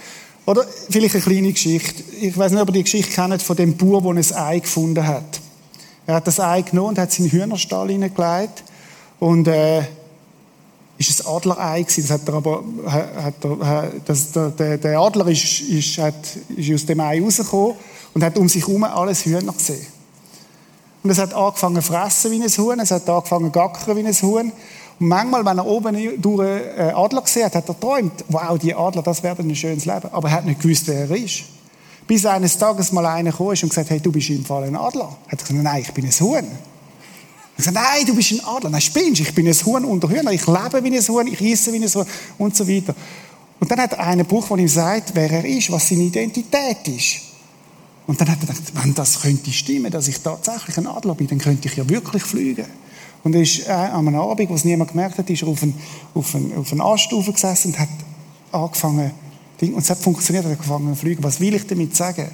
[0.45, 2.03] Oder vielleicht eine kleine Geschichte.
[2.21, 5.05] Ich weiß nicht, ob ihr die Geschichte kennt von dem Bauer, der ein Ei gefunden
[5.05, 5.39] hat.
[6.05, 8.63] Er hat das Ei genommen und hat es in den Hühnerstall hineingelegt.
[9.19, 9.83] Und äh,
[10.97, 12.07] ist ein Adlerei gewesen.
[12.07, 16.15] Das hat er aber, hat er, das, der, der Adler ist, ist, hat,
[16.55, 17.75] ist aus dem Ei rausgekommen
[18.13, 19.94] und hat um sich herum alles Hühner gesehen.
[21.05, 24.07] Und es hat angefangen zu fressen wie ein Huhn, es hat angefangen zu gackern wie
[24.07, 24.51] ein Huhn.
[24.99, 28.57] Und manchmal, wenn er oben durch einen äh, Adler gesehen hat, hat er geträumt, wow,
[28.57, 30.09] die Adler, das wäre ein schönes Leben.
[30.11, 31.43] Aber er hat nicht gewusst, wer er ist.
[32.07, 35.15] Bis eines Tages mal einer kam und gesagt hey, du bist im Fall ein Adler.
[35.27, 36.37] Hat er gesagt, nein, ich bin ein Huhn.
[36.37, 36.43] Er
[37.55, 38.71] gesagt, nein, du bist ein Adler.
[38.71, 40.31] Nein, spinnst ich bin ein Huhn unter Hühner.
[40.31, 42.05] Ich lebe wie ein Huhn, ich esse wie ein Huhn
[42.39, 42.95] und so weiter.
[43.59, 46.87] Und dann hat er einen Buch, der ihm sagt, wer er ist, was seine Identität
[46.87, 47.34] ist.
[48.07, 51.27] Und dann hat er gedacht, wenn das könnte stimmen, dass ich tatsächlich ein Adler bin,
[51.27, 52.65] dann könnte ich ja wirklich fliegen.
[53.23, 55.63] Und er ist äh, an einem Abend, wo es niemand gemerkt hat, ist er auf
[55.63, 55.73] einen,
[56.13, 57.89] auf einen, auf einen Aststufe gesessen und hat
[58.51, 59.11] angefangen,
[59.61, 61.23] und es hat funktioniert, er hat angefangen zu fliegen.
[61.23, 62.27] Was will ich damit sagen?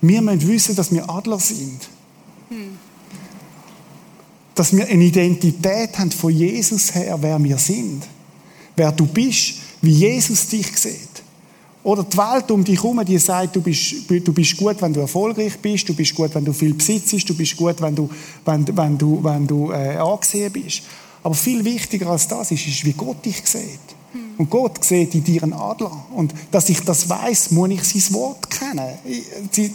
[0.00, 1.88] Wir müssen wissen, dass wir Adler sind.
[2.50, 2.78] Hm.
[4.54, 8.04] Dass wir eine Identität haben von Jesus her, wer wir sind.
[8.76, 11.22] Wer du bist, wie Jesus dich sieht.
[11.88, 15.00] Oder die Welt um dich herum, die sagt, du bist, du bist gut, wenn du
[15.00, 18.10] erfolgreich bist, du bist gut, wenn du viel besitzt, du bist gut, wenn du,
[18.44, 20.82] wenn, wenn du, wenn du äh, angesehen bist.
[21.22, 23.62] Aber viel wichtiger als das ist, ist, wie Gott dich sieht.
[24.12, 24.20] Hm.
[24.36, 26.04] Und Gott sieht in dir einen Adler.
[26.14, 28.86] Und dass ich das weiß, muss ich sein Wort kennen.
[29.06, 29.70] Ich,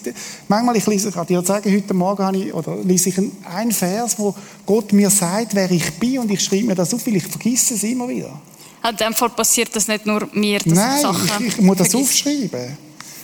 [0.48, 3.72] manchmal, ich lese, ich kann dir sagen, heute Morgen habe ich, oder lese ich einen
[3.72, 4.36] Vers, wo
[4.68, 7.74] Gott mir sagt, wer ich bin, und ich schreibe mir das auf, weil ich vergesse
[7.74, 8.40] es immer wieder.
[8.90, 11.78] In dem Fall passiert das nicht nur mir, dass Nein, ich Sachen ich, ich muss
[11.78, 12.78] das aufschreiben.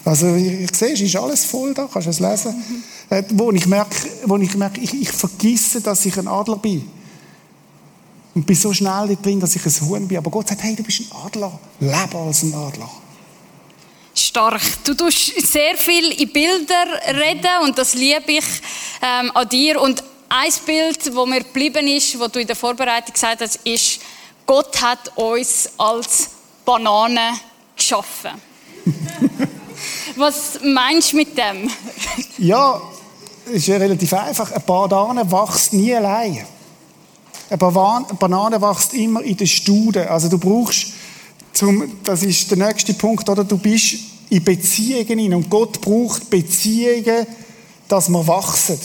[0.06, 2.56] Also ich, ich sehe, es ist alles voll da, kannst du es lesen.
[2.56, 2.84] Mhm.
[3.10, 3.96] Äh, wo ich merke,
[4.26, 6.90] wo ich, merke ich, ich vergesse, dass ich ein Adler bin.
[8.36, 10.18] Und bin so schnell drin, dass ich ein Huhn bin.
[10.18, 11.60] Aber Gott sagt, hey, du bist ein Adler.
[11.80, 12.90] Lebe als ein Adler.
[14.16, 14.62] Stark.
[14.84, 18.46] Du tust sehr viel in Bilder reden und das liebe ich
[19.02, 19.82] ähm, an dir.
[19.82, 24.00] Und ein Bild, das mir geblieben ist, wo du in der Vorbereitung gesagt hast, ist,
[24.50, 26.32] Gott hat uns als
[26.66, 27.34] Banane
[27.76, 28.32] geschaffen.
[30.16, 31.70] Was meinst du mit dem?
[32.40, 32.82] ja,
[33.46, 34.52] es ist ja relativ einfach.
[34.52, 36.48] Eine Banane wächst nie allein.
[37.48, 40.10] Eine Banane wächst immer in der Stude.
[40.10, 40.94] Also du brauchst
[41.54, 43.44] zum, das ist der nächste Punkt, oder?
[43.44, 43.98] Du bist
[44.32, 47.28] in Beziehungen hin und Gott braucht Beziehungen,
[47.88, 48.80] dass wir wachsen.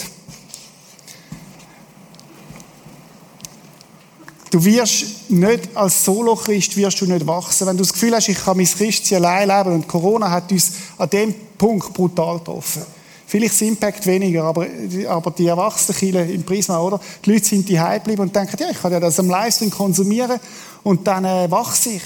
[4.55, 7.67] Du wirst nicht als Solo-Christ wirst du nicht wachsen.
[7.67, 10.71] Wenn du das Gefühl hast, ich kann mein Christsein allein leben und Corona hat uns
[10.97, 12.83] an dem Punkt brutal getroffen.
[13.27, 14.65] Vielleicht ist Impact weniger, aber,
[15.09, 17.01] aber die Erwachsenen im Prisma, oder?
[17.25, 20.39] Die Leute sind die geblieben und denken, ja, ich kann ja das am Livestream konsumieren
[20.83, 22.03] und dann äh, wachse ich.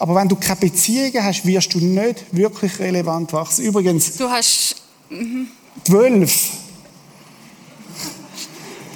[0.00, 3.64] Aber wenn du keine Beziehungen hast, wirst du nicht wirklich relevant wachsen.
[3.66, 4.16] Übrigens.
[4.16, 4.82] Du hast.
[5.10, 5.46] Mhm.
[5.84, 6.50] Zwölf.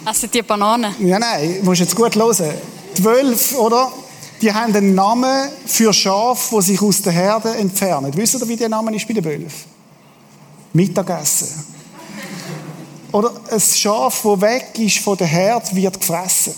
[0.06, 0.94] Also die Bananen.
[1.04, 2.54] Ja, nein, musst jetzt gut hören.
[2.94, 3.92] Zwölf, oder?
[4.40, 8.16] Die haben einen Namen für Schafe, die sich aus der Herde entfernen.
[8.16, 9.50] Wisst ihr, wie der Name ist bei den Wölfen?
[10.72, 11.66] Mittagessen.
[13.10, 16.54] Oder ein Schaf, das weg ist von der Herde, wird gefressen.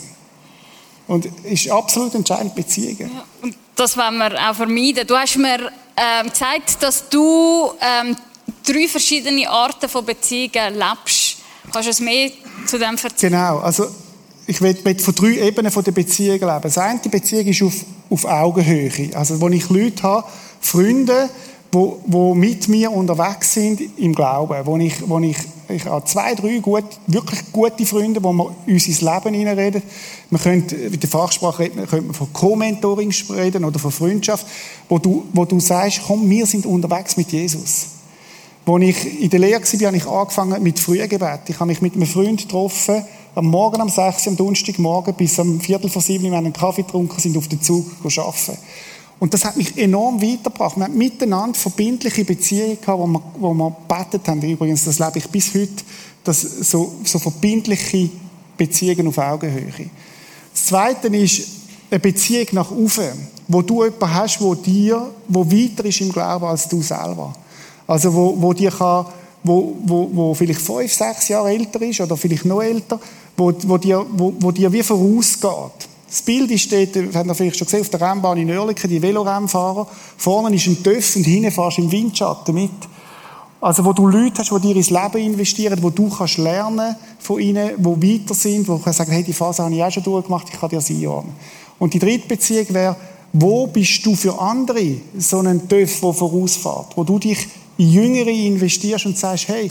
[1.07, 3.11] Und ist absolut entscheidend Beziehungen.
[3.15, 5.07] Ja, und das wollen wir auch vermeiden.
[5.07, 8.15] Du hast mir ähm, gesagt, dass du ähm,
[8.67, 11.28] drei verschiedene Arten von Beziehungen lebst.
[11.73, 12.31] Kannst du es mehr
[12.67, 13.33] zu dem erzählen?
[13.33, 13.59] Genau.
[13.59, 13.87] Also,
[14.47, 16.61] ich will von drei Ebenen von der Beziehung leben.
[16.63, 17.75] Das eine die Beziehung ist auf,
[18.11, 19.11] auf Augenhöhe.
[19.15, 20.27] Also, wo ich Leute habe,
[20.61, 21.29] Freunde,
[21.71, 25.37] wo, wo mit mir unterwegs sind im Glauben, wo ich, wo ich,
[25.69, 29.83] ich habe zwei, drei gut, wirklich gute Freunde, wo wir uns ins Leben hineinreden.
[30.31, 34.47] Man könnte, mit der Fachsprache reden, könnte man von Co-Mentoring reden oder von Freundschaft,
[34.89, 37.98] wo du, wo du sagst, komm, wir sind unterwegs mit Jesus.
[38.69, 41.41] Als ich in der Lehre war, habe ich angefangen mit Frühgebet.
[41.49, 43.03] Ich habe mich mit einem Freund getroffen,
[43.35, 46.53] am Morgen um 6 Uhr, am Donnerstagmorgen, bis am Viertel vor sieben, wir haben einen
[46.53, 48.59] Kaffee getrunken, sind auf den Zug arbeiten.
[49.21, 50.77] Und das hat mich enorm weitergebracht.
[50.77, 54.43] Wir haben miteinander verbindliche Beziehungen gehabt, wo wir, wo wir gebetet haben.
[54.43, 55.83] Übrigens, das lebe ich bis heute,
[56.23, 58.11] dass so, so verbindliche
[58.57, 59.91] Beziehungen auf Augenhöhe.
[60.53, 61.49] Das Zweite ist
[61.91, 66.45] eine Beziehung nach oben, wo du jemanden hast, wo dir, wo weiter ist im Glauben
[66.45, 67.35] als du selber.
[67.89, 69.07] Also, wo, wo dir kann,
[69.43, 73.01] wo, wo, wo vielleicht fünf, sechs Jahre älter ist oder vielleicht noch älter,
[73.37, 75.89] wo, wo, dir, wo, wo dir wie vorausgeht.
[76.07, 78.91] Das Bild ist dort, das habt ihr vielleicht schon gesehen, auf der Rennbahn in Oerlikon,
[78.91, 79.87] die Velorennfahrer.
[80.17, 82.71] Vorne ist ein Töff und hinten fährst du im Windschatten mit.
[83.61, 87.41] Also, wo du Leute hast, die dir ins Leben investieren, wo du kannst lernen von
[87.41, 90.47] ihnen, die weiter sind, wo du sagen, hey, die Phase habe ich auch schon durchgemacht,
[90.53, 91.35] ich kann dir das einordnen.
[91.79, 92.97] Und die dritte Beziehung wäre,
[93.33, 97.49] wo bist du für andere so ein Töff, der vorausfährt, wo du dich
[97.79, 99.69] in Jüngere investierst und sagst, hey,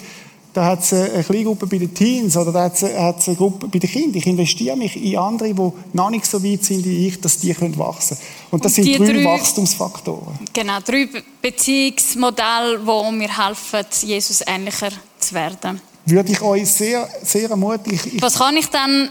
[0.57, 3.77] da hat es eine Kleingruppe bei den Teens oder da hat es eine Gruppe bei
[3.77, 4.15] den Kindern.
[4.15, 7.53] Ich investiere mich in andere, die noch nicht so weit sind wie ich, dass die
[7.53, 8.29] können wachsen können.
[8.49, 10.39] Und das und sind drei, drei, Wachstumsfaktoren.
[10.51, 11.07] Genau, drei
[11.43, 14.89] Beziehungsmodelle, die mir helfen, Jesus ähnlicher
[15.19, 15.79] zu werden.
[16.05, 18.19] Würde ich euch sehr, sehr ermutigen.
[18.21, 19.09] Was kann ich dann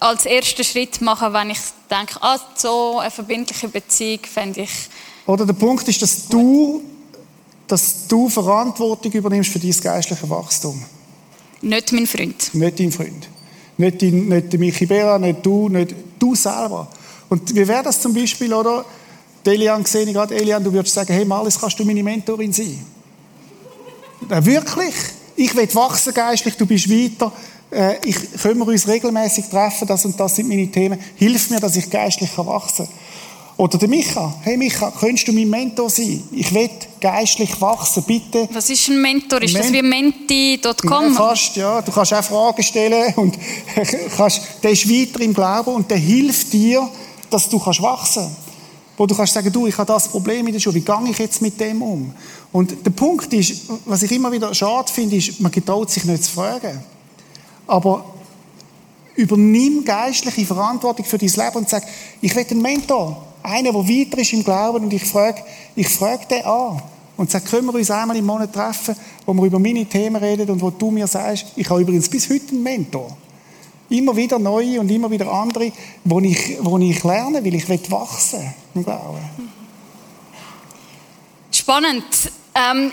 [0.00, 1.58] als ersten Schritt machen, wenn ich
[1.90, 4.70] denke, ah, so eine verbindliche Beziehung fände ich...
[5.26, 6.80] Oder der Punkt ist, dass du
[7.68, 10.82] dass du Verantwortung übernimmst für dein geistliche Wachstum.
[11.60, 12.54] Nicht mein Freund.
[12.54, 13.28] Nicht dein Freund.
[13.76, 16.88] Nicht, dein, nicht der Michi Bera, nicht du, nicht du selber.
[17.28, 18.84] Und wie wäre das zum Beispiel, oder?
[19.44, 22.84] Die Elian gesehen, gerade Elian, du würdest sagen, hey Malis, kannst du meine Mentorin sein?
[24.28, 24.94] Ja, wirklich?
[25.36, 27.32] Ich will wachsen geistlich, du bist weiter.
[27.70, 30.98] Äh, ich, können wir uns regelmäßig treffen, das und das sind meine Themen.
[31.16, 32.94] Hilf mir, dass ich geistlich wachsen kann.
[33.58, 34.32] Oder der Micha.
[34.42, 36.22] Hey Micha, könntest du mein Mentor sein?
[36.30, 38.48] Ich will geistlich wachsen, bitte.
[38.52, 39.42] Was ist ein Mentor?
[39.42, 41.08] Ist Men das wie menti.com?
[41.08, 41.82] Ja, fast, ja.
[41.82, 43.36] Du kannst auch Fragen stellen und
[44.16, 46.88] kannst, der ist weiter im Glauben und der hilft dir,
[47.28, 48.28] dass du kannst wachsen
[48.96, 51.18] Wo du kannst sagen, du, ich habe das Problem in der Schule, wie gehe ich
[51.18, 52.14] jetzt mit dem um?
[52.52, 56.22] Und der Punkt ist, was ich immer wieder schade finde, ist, man getraut sich nicht
[56.22, 56.80] zu fragen.
[57.66, 58.04] Aber
[59.16, 61.82] übernimm geistliche Verantwortung für dein Leben und sag,
[62.20, 65.42] ich will einen Mentor einer, der weiter ist im Glauben und ich frage,
[65.74, 66.82] ich frage den an
[67.16, 68.94] und sage, können wir uns einmal im Monat treffen,
[69.26, 72.30] wo wir über meine Themen reden und wo du mir sagst, ich habe übrigens bis
[72.30, 73.16] heute einen Mentor.
[73.90, 75.72] Immer wieder neue und immer wieder andere,
[76.04, 79.18] wo ich, wo ich lerne, weil ich wachsen im Glauben.
[81.50, 82.04] Spannend.
[82.54, 82.92] Ähm,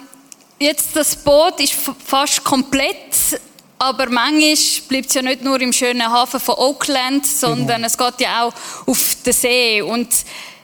[0.57, 3.39] jetzt das Boot ist fast komplett
[3.77, 4.55] aber manchmal
[4.87, 7.87] bleibt es ja nicht nur im schönen Hafen von Oakland, sondern genau.
[7.87, 8.53] es geht ja auch
[8.85, 9.81] auf den See.
[9.81, 10.07] Und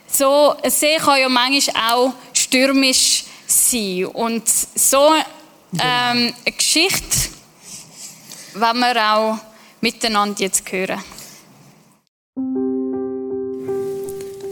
[0.08, 4.06] so ein See kann ja manchmal auch stürmisch sein.
[4.06, 5.10] Und so
[5.72, 5.84] genau.
[5.84, 7.30] ähm, eine Geschichte
[8.54, 9.38] wollen wir auch
[9.82, 11.04] miteinander jetzt hören.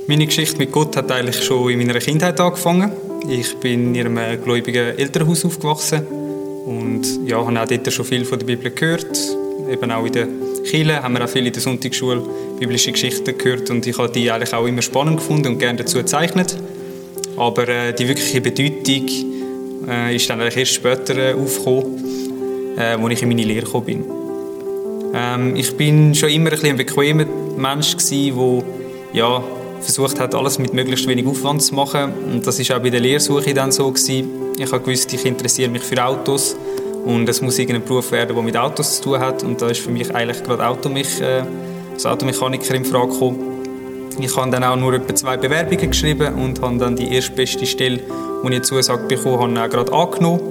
[0.08, 2.92] Meine Geschichte mit Gott hat eigentlich schon in meiner Kindheit angefangen.
[3.30, 6.19] Ich bin in einem gläubigen Elternhaus aufgewachsen
[6.70, 9.18] und ja, habe auch dort schon viel von der Bibel gehört,
[9.72, 10.28] eben auch in der
[10.64, 12.22] Kirche haben wir auch viel in der Sonntagsschule
[12.60, 15.98] biblische Geschichten gehört und ich habe die eigentlich auch immer spannend gefunden und gerne dazu
[15.98, 16.56] gezeichnet.
[17.38, 19.08] Aber äh, die wirkliche Bedeutung
[19.88, 23.86] äh, ist dann eigentlich erst später äh, aufgekommen, äh, als ich in meine Lehre gekommen
[23.86, 24.04] bin.
[25.16, 27.26] Ähm, ich bin schon immer ein, ein bequemer
[27.58, 28.64] Mensch der
[29.14, 29.44] ja,
[29.82, 32.14] versucht hat, alles mit möglichst wenig Aufwand zu machen.
[32.32, 34.49] Und das ist auch bei der Lehrsuche dann so gewesen.
[34.60, 36.58] Ich habe gewusst, ich interessiere mich für Autos
[37.06, 39.42] und es muss irgendein Beruf werden, der mit Autos zu tun hat.
[39.42, 41.44] Und da ist für mich eigentlich gerade Automech, äh,
[41.94, 43.40] als Automechaniker in Frage gekommen.
[44.20, 48.02] Ich habe dann auch nur etwa zwei Bewerbungen geschrieben und habe dann die erstbeste Stelle,
[48.44, 50.42] die ich Zusage bekommen habe, auch gerade angenommen.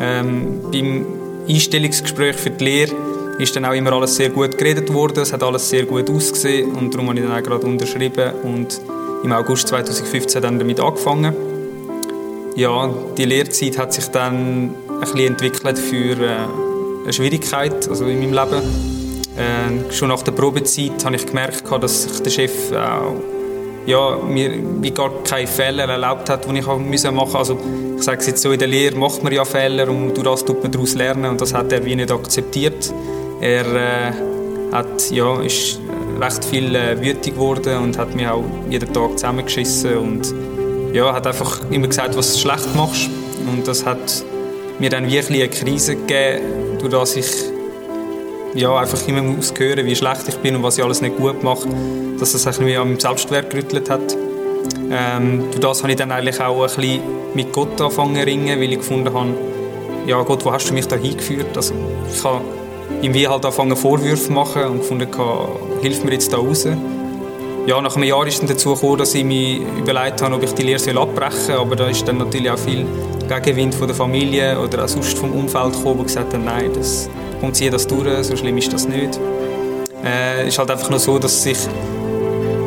[0.00, 1.06] Ähm, beim
[1.48, 2.92] Einstellungsgespräch für die Lehre
[3.38, 6.72] ist dann auch immer alles sehr gut geredet worden, es hat alles sehr gut ausgesehen
[6.72, 8.80] und darum habe ich dann auch gerade unterschrieben und
[9.22, 11.57] im August 2015 dann damit angefangen.
[12.58, 18.18] Ja, die Lehrzeit hat sich dann ein bisschen entwickelt für äh, eine Schwierigkeit also in
[18.18, 18.62] meinem Leben.
[19.36, 23.14] Äh, schon nach der Probezeit habe ich gemerkt, dass sich der Chef auch
[23.86, 27.38] ja, mir wie gar keine Fehler erlaubt hat, die ich machen musste.
[27.38, 27.56] Also
[27.96, 30.44] ich sage es jetzt so, in der Lehre macht man ja Fehler und durch das
[30.44, 32.92] tut man daraus lernen und das hat er wie nicht akzeptiert.
[33.40, 34.12] Er äh,
[34.72, 35.78] hat, ja, ist
[36.20, 40.34] recht viel äh, wütig geworden und hat mich auch jeden Tag zusammengeschissen und
[40.92, 43.08] ja, hat einfach immer gesagt, was du schlecht machst
[43.50, 44.24] und das hat
[44.78, 47.26] mir dann wirklich eine Krise gegeben, durch das ich
[48.54, 51.42] ja, einfach immer muss hören, wie schlecht ich bin und was ich alles nicht gut
[51.42, 51.68] mache,
[52.18, 54.16] dass das ein an meinem Selbstwert gerüttelt hat.
[54.90, 57.00] Ähm, durch das habe ich dann eigentlich auch ein bisschen
[57.34, 59.34] mit Gott angefangen zu ringen, weil ich gefunden habe,
[60.06, 61.56] ja Gott, wo hast du mich da hingeführt?
[61.56, 61.74] Also
[62.12, 62.40] ich habe
[63.02, 65.08] ihm wie halt angefangen Vorwürfe machen und gefunden,
[65.82, 66.66] hilf mir jetzt da raus.
[67.66, 70.52] Ja, nach einem Jahr ist dann dazu gekommen, dass ich mir überlegt habe, ob ich
[70.52, 72.86] die Lehre abbrechen soll, aber da ist dann natürlich auch viel
[73.28, 77.10] Gegenwind von der Familie oder auch sonst vom Umfeld gekommen, die gesagt haben, nein, das
[77.40, 79.20] kommt sie das durch, so schlimm ist das nicht.
[80.02, 81.58] Es äh, ist halt einfach nur so, dass sich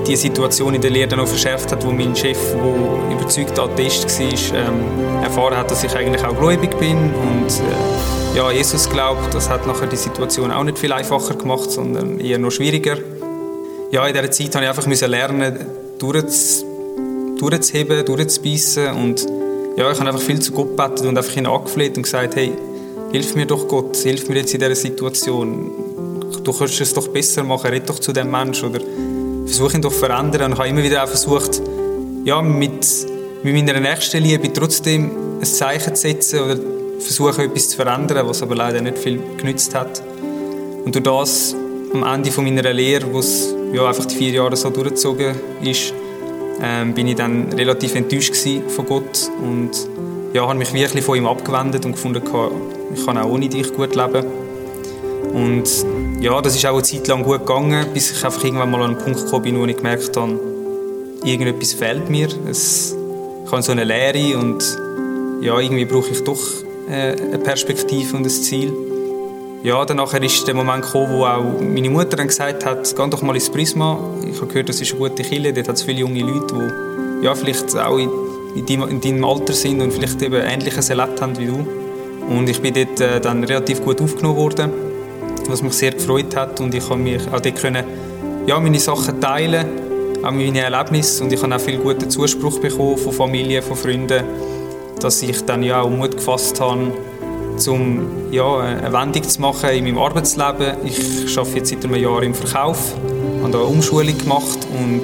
[0.05, 4.19] die Situation in der Lehre dann noch verschärft hat, wo mein Chef, der überzeugter Atheist
[4.19, 9.33] war, ähm, erfahren hat, dass ich eigentlich auch gläubig bin und äh, ja, Jesus glaubt.
[9.33, 12.97] Das hat nachher die Situation auch nicht viel einfacher gemacht, sondern eher noch schwieriger.
[13.91, 15.65] Ja, in dieser Zeit musste ich einfach lernen,
[15.99, 19.27] durchzuheben, durchzubeissen und
[19.75, 22.53] ja, ich habe einfach viel zu Gott gebetet und einfach ihn angefleht und gesagt, hey,
[23.11, 25.71] hilf mir doch Gott, hilf mir jetzt in dieser Situation.
[26.41, 28.79] Du kannst es doch besser machen, red doch zu dem Menschen oder
[29.45, 30.45] versuche ihn doch zu verändern.
[30.45, 31.61] Und ich habe immer wieder auch versucht,
[32.23, 32.87] ja, mit,
[33.43, 35.11] mit meiner nächsten Liebe trotzdem
[35.41, 36.57] ein Zeichen zu setzen oder
[36.99, 40.01] versuchen, etwas zu verändern, was aber leider nicht viel genützt hat.
[40.85, 41.53] Und durch das,
[41.93, 45.93] am Ende von meiner Lehre, wo es ja, einfach die vier Jahre so durchgezogen ist,
[46.61, 48.35] ähm, bin ich dann relativ enttäuscht
[48.67, 49.71] von Gott und
[50.33, 52.21] ja, habe mich wirklich von ihm abgewendet und gefunden,
[52.93, 54.25] ich kann auch ohne dich gut leben.
[55.33, 55.69] Und
[56.19, 58.95] ja, das ist auch eine Zeit lang gut gegangen, bis ich einfach irgendwann mal an
[58.95, 60.39] einen Punkt gekommen bin, wo ich gemerkt habe,
[61.23, 62.27] irgendetwas fehlt mir.
[62.49, 62.95] Es,
[63.45, 64.63] ich habe so eine Leere und
[65.41, 66.39] ja, irgendwie brauche ich doch
[66.89, 68.73] äh, eine Perspektive und ein Ziel.
[69.63, 73.21] Ja, danach ist der Moment gekommen, wo auch meine Mutter dann gesagt hat, geh doch
[73.21, 73.99] mal ins Prisma.
[74.27, 77.25] Ich habe gehört, das ist eine gute Kille, dort hat es viele junge Leute, die
[77.25, 78.09] ja, vielleicht auch in,
[78.55, 81.67] in, deinem, in deinem Alter sind und vielleicht eben Ähnliches erlebt haben wie du.
[82.27, 84.71] Und ich bin dort äh, dann relativ gut aufgenommen worden,
[85.47, 87.83] was mich sehr gefreut hat und ich konnte mich auch dort können,
[88.47, 89.67] ja, meine Sachen teilen,
[90.23, 94.23] auch meine Erlebnisse und ich habe auch viel guten Zuspruch bekommen von Familie, von Freunden,
[94.99, 96.91] dass ich dann ja auch Mut gefasst habe,
[97.67, 100.77] um ja, eine Wendung zu machen in meinem Arbeitsleben.
[100.85, 102.95] Ich arbeite jetzt seit einem Jahr im Verkauf,
[103.41, 105.03] habe da eine Umschulung gemacht und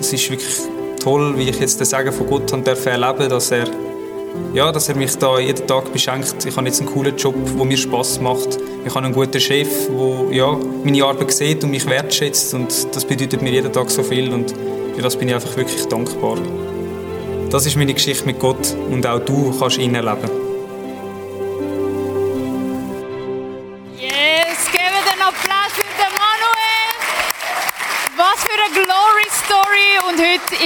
[0.00, 0.58] es ist wirklich
[1.02, 3.66] toll, wie ich jetzt den Segen von Gott erleben darf, dass er
[4.54, 6.44] ja, dass er mich da jeden Tag beschenkt.
[6.46, 8.58] Ich habe jetzt einen coolen Job, der mir Spaß macht.
[8.84, 12.54] Ich habe einen guten Chef, der ja, meine Arbeit sieht und mich wertschätzt.
[12.54, 14.32] Und das bedeutet mir jeden Tag so viel.
[14.32, 14.54] Und
[14.94, 16.36] für das bin ich einfach wirklich dankbar.
[17.50, 20.47] Das ist meine Geschichte mit Gott und auch du kannst ihn erleben.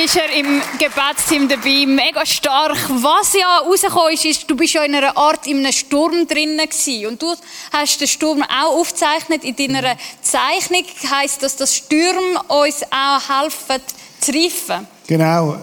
[0.04, 2.78] Ist er im Gebetsteam dabei, mega stark.
[2.88, 6.60] Was ja rausgekommen ist, ist, du bist ja in einer Art in einem Sturm drinnen.
[7.08, 7.34] Und du
[7.72, 9.44] hast den Sturm auch aufgezeichnet.
[9.44, 13.82] In deiner Zeichnung heisst das, dass Stürme uns auch helfen
[14.20, 14.86] zu reifen.
[15.06, 15.56] Genau.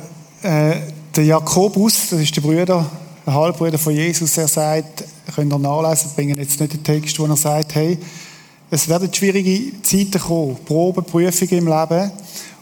[0.43, 0.75] Äh,
[1.15, 2.89] der Jakobus, das ist der Bruder,
[3.25, 5.03] der Halbbruder von Jesus, er sagt,
[5.35, 7.97] könnt ihr nachlesen, bringen jetzt nicht den Text, wo er sagt, hey,
[8.71, 12.11] es werden schwierige Zeiten kommen, Proben, Prüfungen im Leben.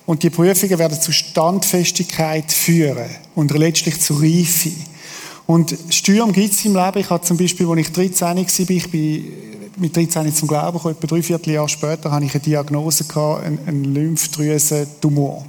[0.08, 4.72] Und die Prüfungen werden zu Standfestigkeit führen und letztlich zu Reife.
[5.46, 7.00] Und Stürme gibt es im Leben.
[7.00, 9.34] Ich hatte zum Beispiel, als ich 13 war, ich bin
[9.76, 13.44] mit 13 ich zum Glauben gekommen, etwa drei Vierteljahr später hatte ich eine Diagnose, gehabt,
[13.44, 15.46] einen, einen Lymphdrüsentumor.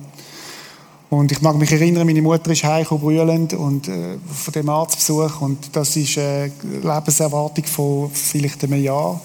[1.09, 5.40] Und ich mag mich erinnern, meine Mutter ist heimgekommen, brüllend, und, äh, von dem Arztbesuch,
[5.40, 6.52] und das ist eine
[6.82, 9.20] Lebenserwartung von vielleicht einem Jahr.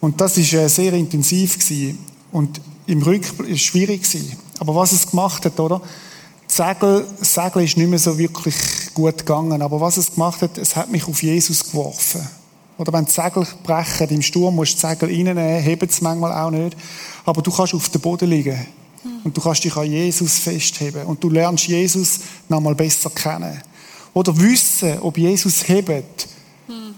[0.00, 1.98] Und das ist äh, sehr intensiv gewesen.
[2.32, 4.43] Und im Rückblick ist es schwierig gewesen.
[4.58, 5.80] Aber was es gemacht hat, oder?
[6.46, 8.54] Segel, Segel ist nicht mehr so wirklich
[8.94, 9.60] gut gegangen.
[9.60, 12.26] Aber was es gemacht hat, es hat mich auf Jesus geworfen.
[12.78, 16.32] Oder wenn die Segel brechen im Sturm, musst du die Segel reinnehmen, heben es manchmal
[16.32, 16.76] auch nicht.
[17.24, 18.66] Aber du kannst auf dem Boden liegen.
[19.22, 21.04] Und du kannst dich an Jesus festheben.
[21.06, 23.60] Und du lernst Jesus nochmal besser kennen.
[24.12, 26.28] Oder wissen, ob Jesus hebt,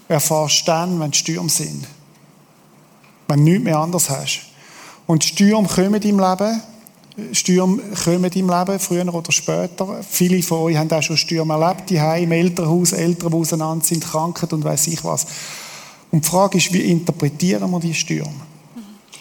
[0.09, 1.87] erfahrst du dann, wenn die Stürme sind.
[3.29, 4.43] Wenn du nichts mehr anders hast.
[5.07, 6.63] Und Stürme kommen im Leben.
[7.33, 10.05] Stürme kommen im Leben, früher oder später.
[10.09, 14.05] Viele von euch haben auch schon Stürme erlebt, die im Elternhaus, Eltern, die auseinander sind,
[14.05, 15.27] Krankheit und weiß ich was.
[16.11, 18.35] Und die Frage ist, wie interpretieren wir die Stürme?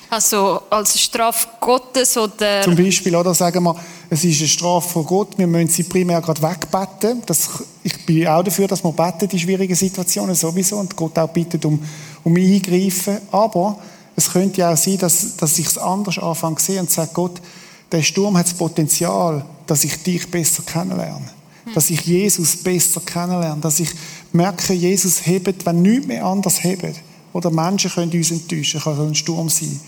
[0.10, 2.62] Also als Strafe Gottes oder...
[2.62, 3.76] Zum Beispiel, oder sagen wir,
[4.10, 7.24] es ist eine Strafe von Gott, wir müssen sie primär gerade wegbetten.
[7.26, 7.50] Das,
[7.82, 11.66] ich bin auch dafür, dass wir beten in schwierigen Situationen sowieso und Gott auch bittet
[11.66, 11.82] um,
[12.24, 13.18] um Eingreifen.
[13.32, 13.78] Aber
[14.16, 17.10] es könnte ja auch sein, dass, dass ich es anders anfange zu sehen und sage,
[17.14, 17.42] Gott,
[17.92, 21.30] der Sturm hat das Potenzial, dass ich dich besser kennenlerne.
[21.74, 23.62] Dass ich Jesus besser kennenlerne.
[23.62, 23.90] Dass ich
[24.32, 27.00] merke, Jesus hebt, wenn nichts mehr anders hebt.
[27.34, 29.80] Oder Menschen können uns enttäuschen, kann ein Sturm sein.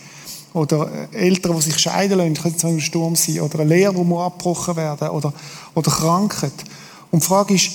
[0.54, 3.42] Oder Eltern, die sich scheiden lassen, können so ein Sturm sein.
[3.42, 5.34] Oder eine Lehre, die abgebrochen werden Oder,
[5.76, 6.54] oder Krankheit.
[7.12, 7.72] Und die Frage ist,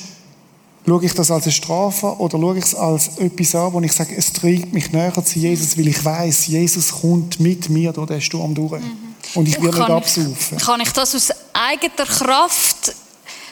[0.86, 3.92] schaue ich das als eine Strafe oder schaue ich es als etwas an, wo ich
[3.92, 8.08] sage, es treibt mich näher zu Jesus, weil ich weiß, Jesus kommt mit mir durch
[8.08, 8.82] den Sturm durch.
[8.82, 9.11] Mhm.
[9.34, 10.58] Und ich will nicht absaufen.
[10.58, 12.94] Kann ich das aus eigener Kraft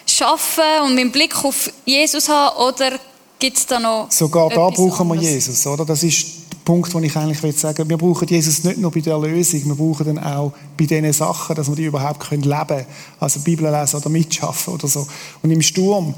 [0.06, 2.98] schaffen und meinen Blick auf Jesus haben oder
[3.38, 5.84] gibt es da noch Sogar da brauchen wir Jesus, oder?
[5.84, 9.00] Das ist der Punkt, den ich eigentlich will sagen Wir brauchen Jesus nicht nur bei
[9.00, 12.66] der Lösung, wir brauchen ihn auch bei diesen Sachen, dass wir die überhaupt können leben
[12.66, 12.86] können.
[13.18, 15.06] Also Bibel lesen oder mitschaffen oder so.
[15.42, 16.14] Und im Sturm,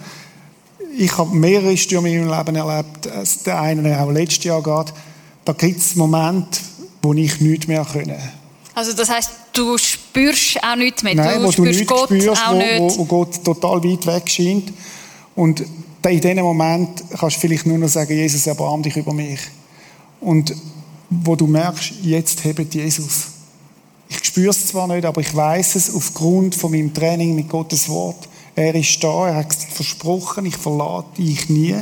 [0.97, 3.09] ich habe mehrere Stürme in meinem Leben erlebt,
[3.47, 4.93] der eine auch letztes Jahr geht,
[5.45, 6.61] da gibt es Momente,
[7.03, 8.21] wo ich nichts mehr können.
[8.75, 11.15] Also das heißt, du spürst auch nichts mehr.
[11.15, 12.99] Nein, du wo spürst du Gott spürst, auch wo, nicht.
[12.99, 14.73] Wo, Gott total weit weg scheint.
[15.35, 19.41] Und in diesem Moment kannst du vielleicht nur noch sagen, Jesus, erbarm dich über mich.
[20.21, 20.55] Und
[21.11, 23.29] wo du merkst, jetzt hebt Jesus.
[24.09, 27.89] Ich spüre es zwar nicht, aber ich weiß es aufgrund von meinem Training mit Gottes
[27.89, 28.29] Wort.
[28.55, 31.77] Er ist da, er hat versprochen, ich verlate dich nie.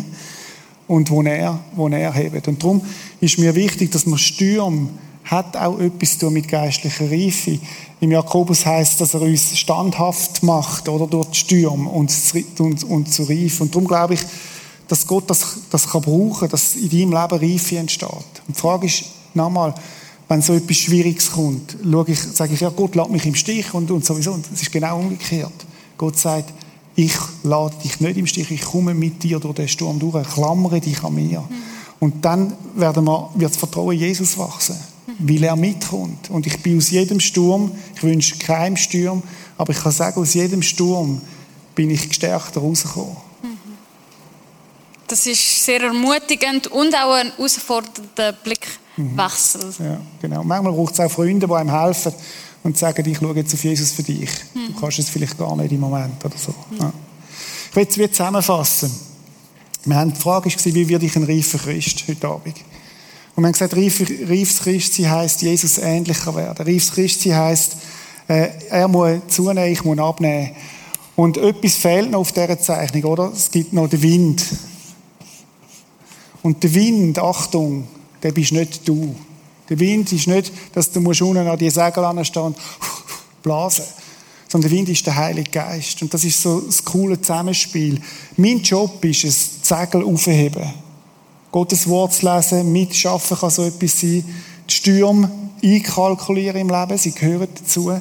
[0.87, 2.49] Und wo er, wo er hebt.
[2.49, 2.83] Und darum
[3.21, 4.89] ist mir wichtig, dass man Stürme
[5.31, 7.59] hat auch etwas zu tun mit geistlicher Reife.
[8.01, 12.13] Im Jakobus heißt, dass er uns standhaft macht, oder durch die Stürme und,
[12.59, 13.63] und, und zu Reife.
[13.63, 14.21] Und darum glaube ich,
[14.89, 18.09] dass Gott das, das kann brauchen, dass in deinem Leben Reife entsteht.
[18.09, 19.05] Und die Frage ist
[19.35, 19.73] nochmal,
[20.29, 23.73] wenn so etwas Schwieriges kommt, schaue ich, sage ich, ja, Gott lässt mich im Stich
[23.73, 24.33] und, und sowieso.
[24.33, 25.53] Und es ist genau umgekehrt.
[25.97, 26.53] Gott sagt,
[26.97, 27.15] ich
[27.45, 31.05] lade dich nicht im Stich, ich komme mit dir durch den Sturm durch, klammere dich
[31.05, 31.41] an mir.
[31.41, 31.47] Mhm.
[32.01, 34.90] Und dann werden wir, wird das Vertrauen Jesus wachsen
[35.21, 36.31] weil er mitkommt.
[36.31, 39.23] Und ich bin aus jedem Sturm, ich wünsche keinem Sturm,
[39.57, 41.21] aber ich kann sagen, aus jedem Sturm
[41.75, 43.17] bin ich gestärkter rausgekommen.
[45.07, 49.65] Das ist sehr ermutigend und auch ein herausfordernder Blickwechsel.
[49.79, 49.85] Mhm.
[49.85, 50.45] Ja, genau.
[50.45, 52.13] Manchmal braucht es auch Freunde, die einem helfen
[52.63, 54.31] und sagen, ich schaue jetzt auf Jesus für dich.
[54.55, 54.73] Mhm.
[54.73, 56.55] Du kannst es vielleicht gar nicht im Moment oder so.
[56.71, 56.79] Mhm.
[56.79, 56.93] Ja.
[57.71, 58.91] Ich will es zusammenfassen.
[59.85, 62.55] Wir haben die Frage war, wie werde ich ein reifer Christ heute Abend?
[63.35, 66.67] Und wir haben gesagt, reifes Christsein heisst, Jesus ähnlicher werden.
[66.67, 67.77] Reifes Christsein heisst,
[68.29, 70.51] äh, er muss zunehmen, ich muss abnehmen.
[71.17, 73.33] Und etwas fehlt noch auf dieser Zeichnung, oder?
[73.35, 74.45] Es gibt noch den Wind.
[76.43, 77.87] Und der Wind, Achtung,
[78.23, 79.15] der bist nicht du.
[79.69, 82.57] Der Wind ist nicht, dass du musst unten an die Segel anstehen und
[83.43, 83.85] blasen.
[84.49, 86.03] Sondern der Wind ist der Heilige Geist.
[86.03, 88.01] Und das ist so das coole Zusammenspiel.
[88.37, 90.90] Mein Job ist es, die Segel aufheben
[91.53, 94.25] Gottes Wort zu lesen, mitschaffen kann so etwas sein.
[94.69, 95.31] Die Stürme
[95.63, 97.93] einkalkulieren im Leben, sie gehören dazu.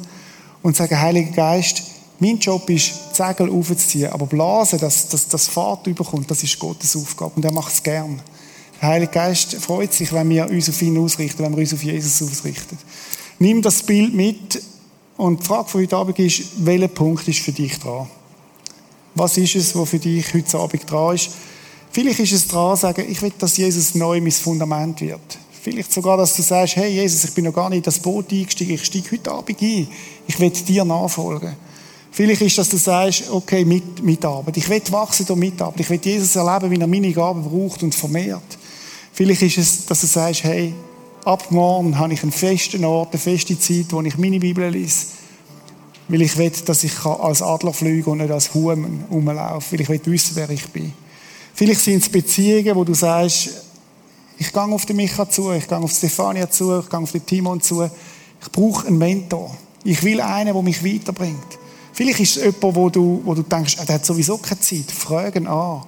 [0.61, 1.83] Und sagen, Heiliger Geist,
[2.19, 6.59] mein Job ist, die Segel aufzuziehen, aber blasen, dass, dass das Fahrt überkommt, das ist
[6.59, 8.21] Gottes Aufgabe und er macht es gern.
[8.81, 11.83] Der Heilige Geist freut sich, wenn wir uns auf ihn ausrichten, wenn wir uns auf
[11.83, 12.77] Jesus ausrichten.
[13.39, 14.61] Nimm das Bild mit
[15.15, 18.07] und die Frage von heute Abend ist, welcher Punkt ist für dich dran?
[19.15, 21.29] Was ist es, was für dich heute Abend dran ist?
[21.91, 25.39] Vielleicht ist es dran, sagen, ich will, dass Jesus neu mein Fundament wird.
[25.61, 28.31] Vielleicht sogar, dass du sagst, hey Jesus, ich bin noch gar nicht in das Boot
[28.31, 29.87] eingestiegen, ich steige heute Abend ein.
[30.27, 31.55] Ich will dir nachfolgen.
[32.11, 34.57] Vielleicht ist, dass du sagst, okay, mit, Mitarbeit.
[34.57, 35.79] Ich will wachsen durch Mitarbeit.
[35.79, 38.57] Ich will Jesus erleben, wie er meine Gaben braucht und vermehrt.
[39.13, 40.73] Vielleicht ist es, dass du sagst, hey,
[41.25, 45.07] ab morgen habe ich einen festen Ort, eine feste Zeit, wo ich meine Bibel lese.
[46.07, 49.73] Weil ich will, dass ich als Adler fliege und nicht als Huhn rumlaufe.
[49.73, 50.93] Weil ich will wissen, wer ich bin.
[51.59, 53.49] Vielleicht sind es Beziehungen, wo du sagst,
[54.37, 57.25] ich gehe auf den Micha zu, ich gehe auf Stefania zu, ich gehe auf den
[57.25, 57.83] Timon zu.
[57.83, 59.53] Ich brauche einen Mentor.
[59.83, 61.59] Ich will einen, der mich weiterbringt.
[61.91, 64.89] Vielleicht ist es jemand, wo du, wo du denkst, ah, der hat sowieso keine Zeit.
[64.89, 65.81] Fragen an.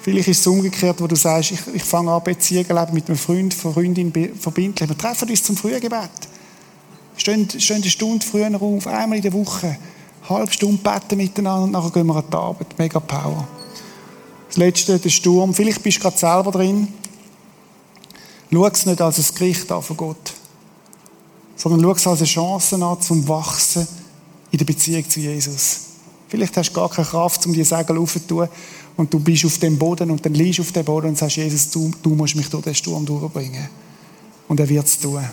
[0.00, 3.54] Vielleicht ist es umgekehrt, wo du sagst, ich, ich fange an, Beziehungen mit einem Freund,
[3.54, 4.88] Freundin verbindlich.
[4.88, 6.10] Wir treffen uns zum Frühgebet.
[7.16, 9.78] Stehen, stehen eine Stunde früher auf, einmal in der Woche.
[10.28, 12.76] Halbe Stunde beten miteinander und nachher gehen wir an die Arbeit.
[12.76, 13.46] Mega Power.
[14.58, 15.54] Letzte, der Sturm.
[15.54, 16.88] Vielleicht bist du gerade selber drin.
[18.52, 20.32] Schau es nicht als ein Gericht an von Gott,
[21.54, 23.86] sondern schau es als eine Chance an, zum Wachsen
[24.50, 25.80] in der Beziehung zu Jesus.
[26.28, 28.48] Vielleicht hast du gar keine Kraft, um die Segel aufzutun
[28.96, 31.36] und du bist auf dem Boden und dann liegst du auf dem Boden und sagst,
[31.36, 33.68] Jesus, du, du musst mich durch den Sturm durchbringen.
[34.48, 35.24] Und er wird es tun.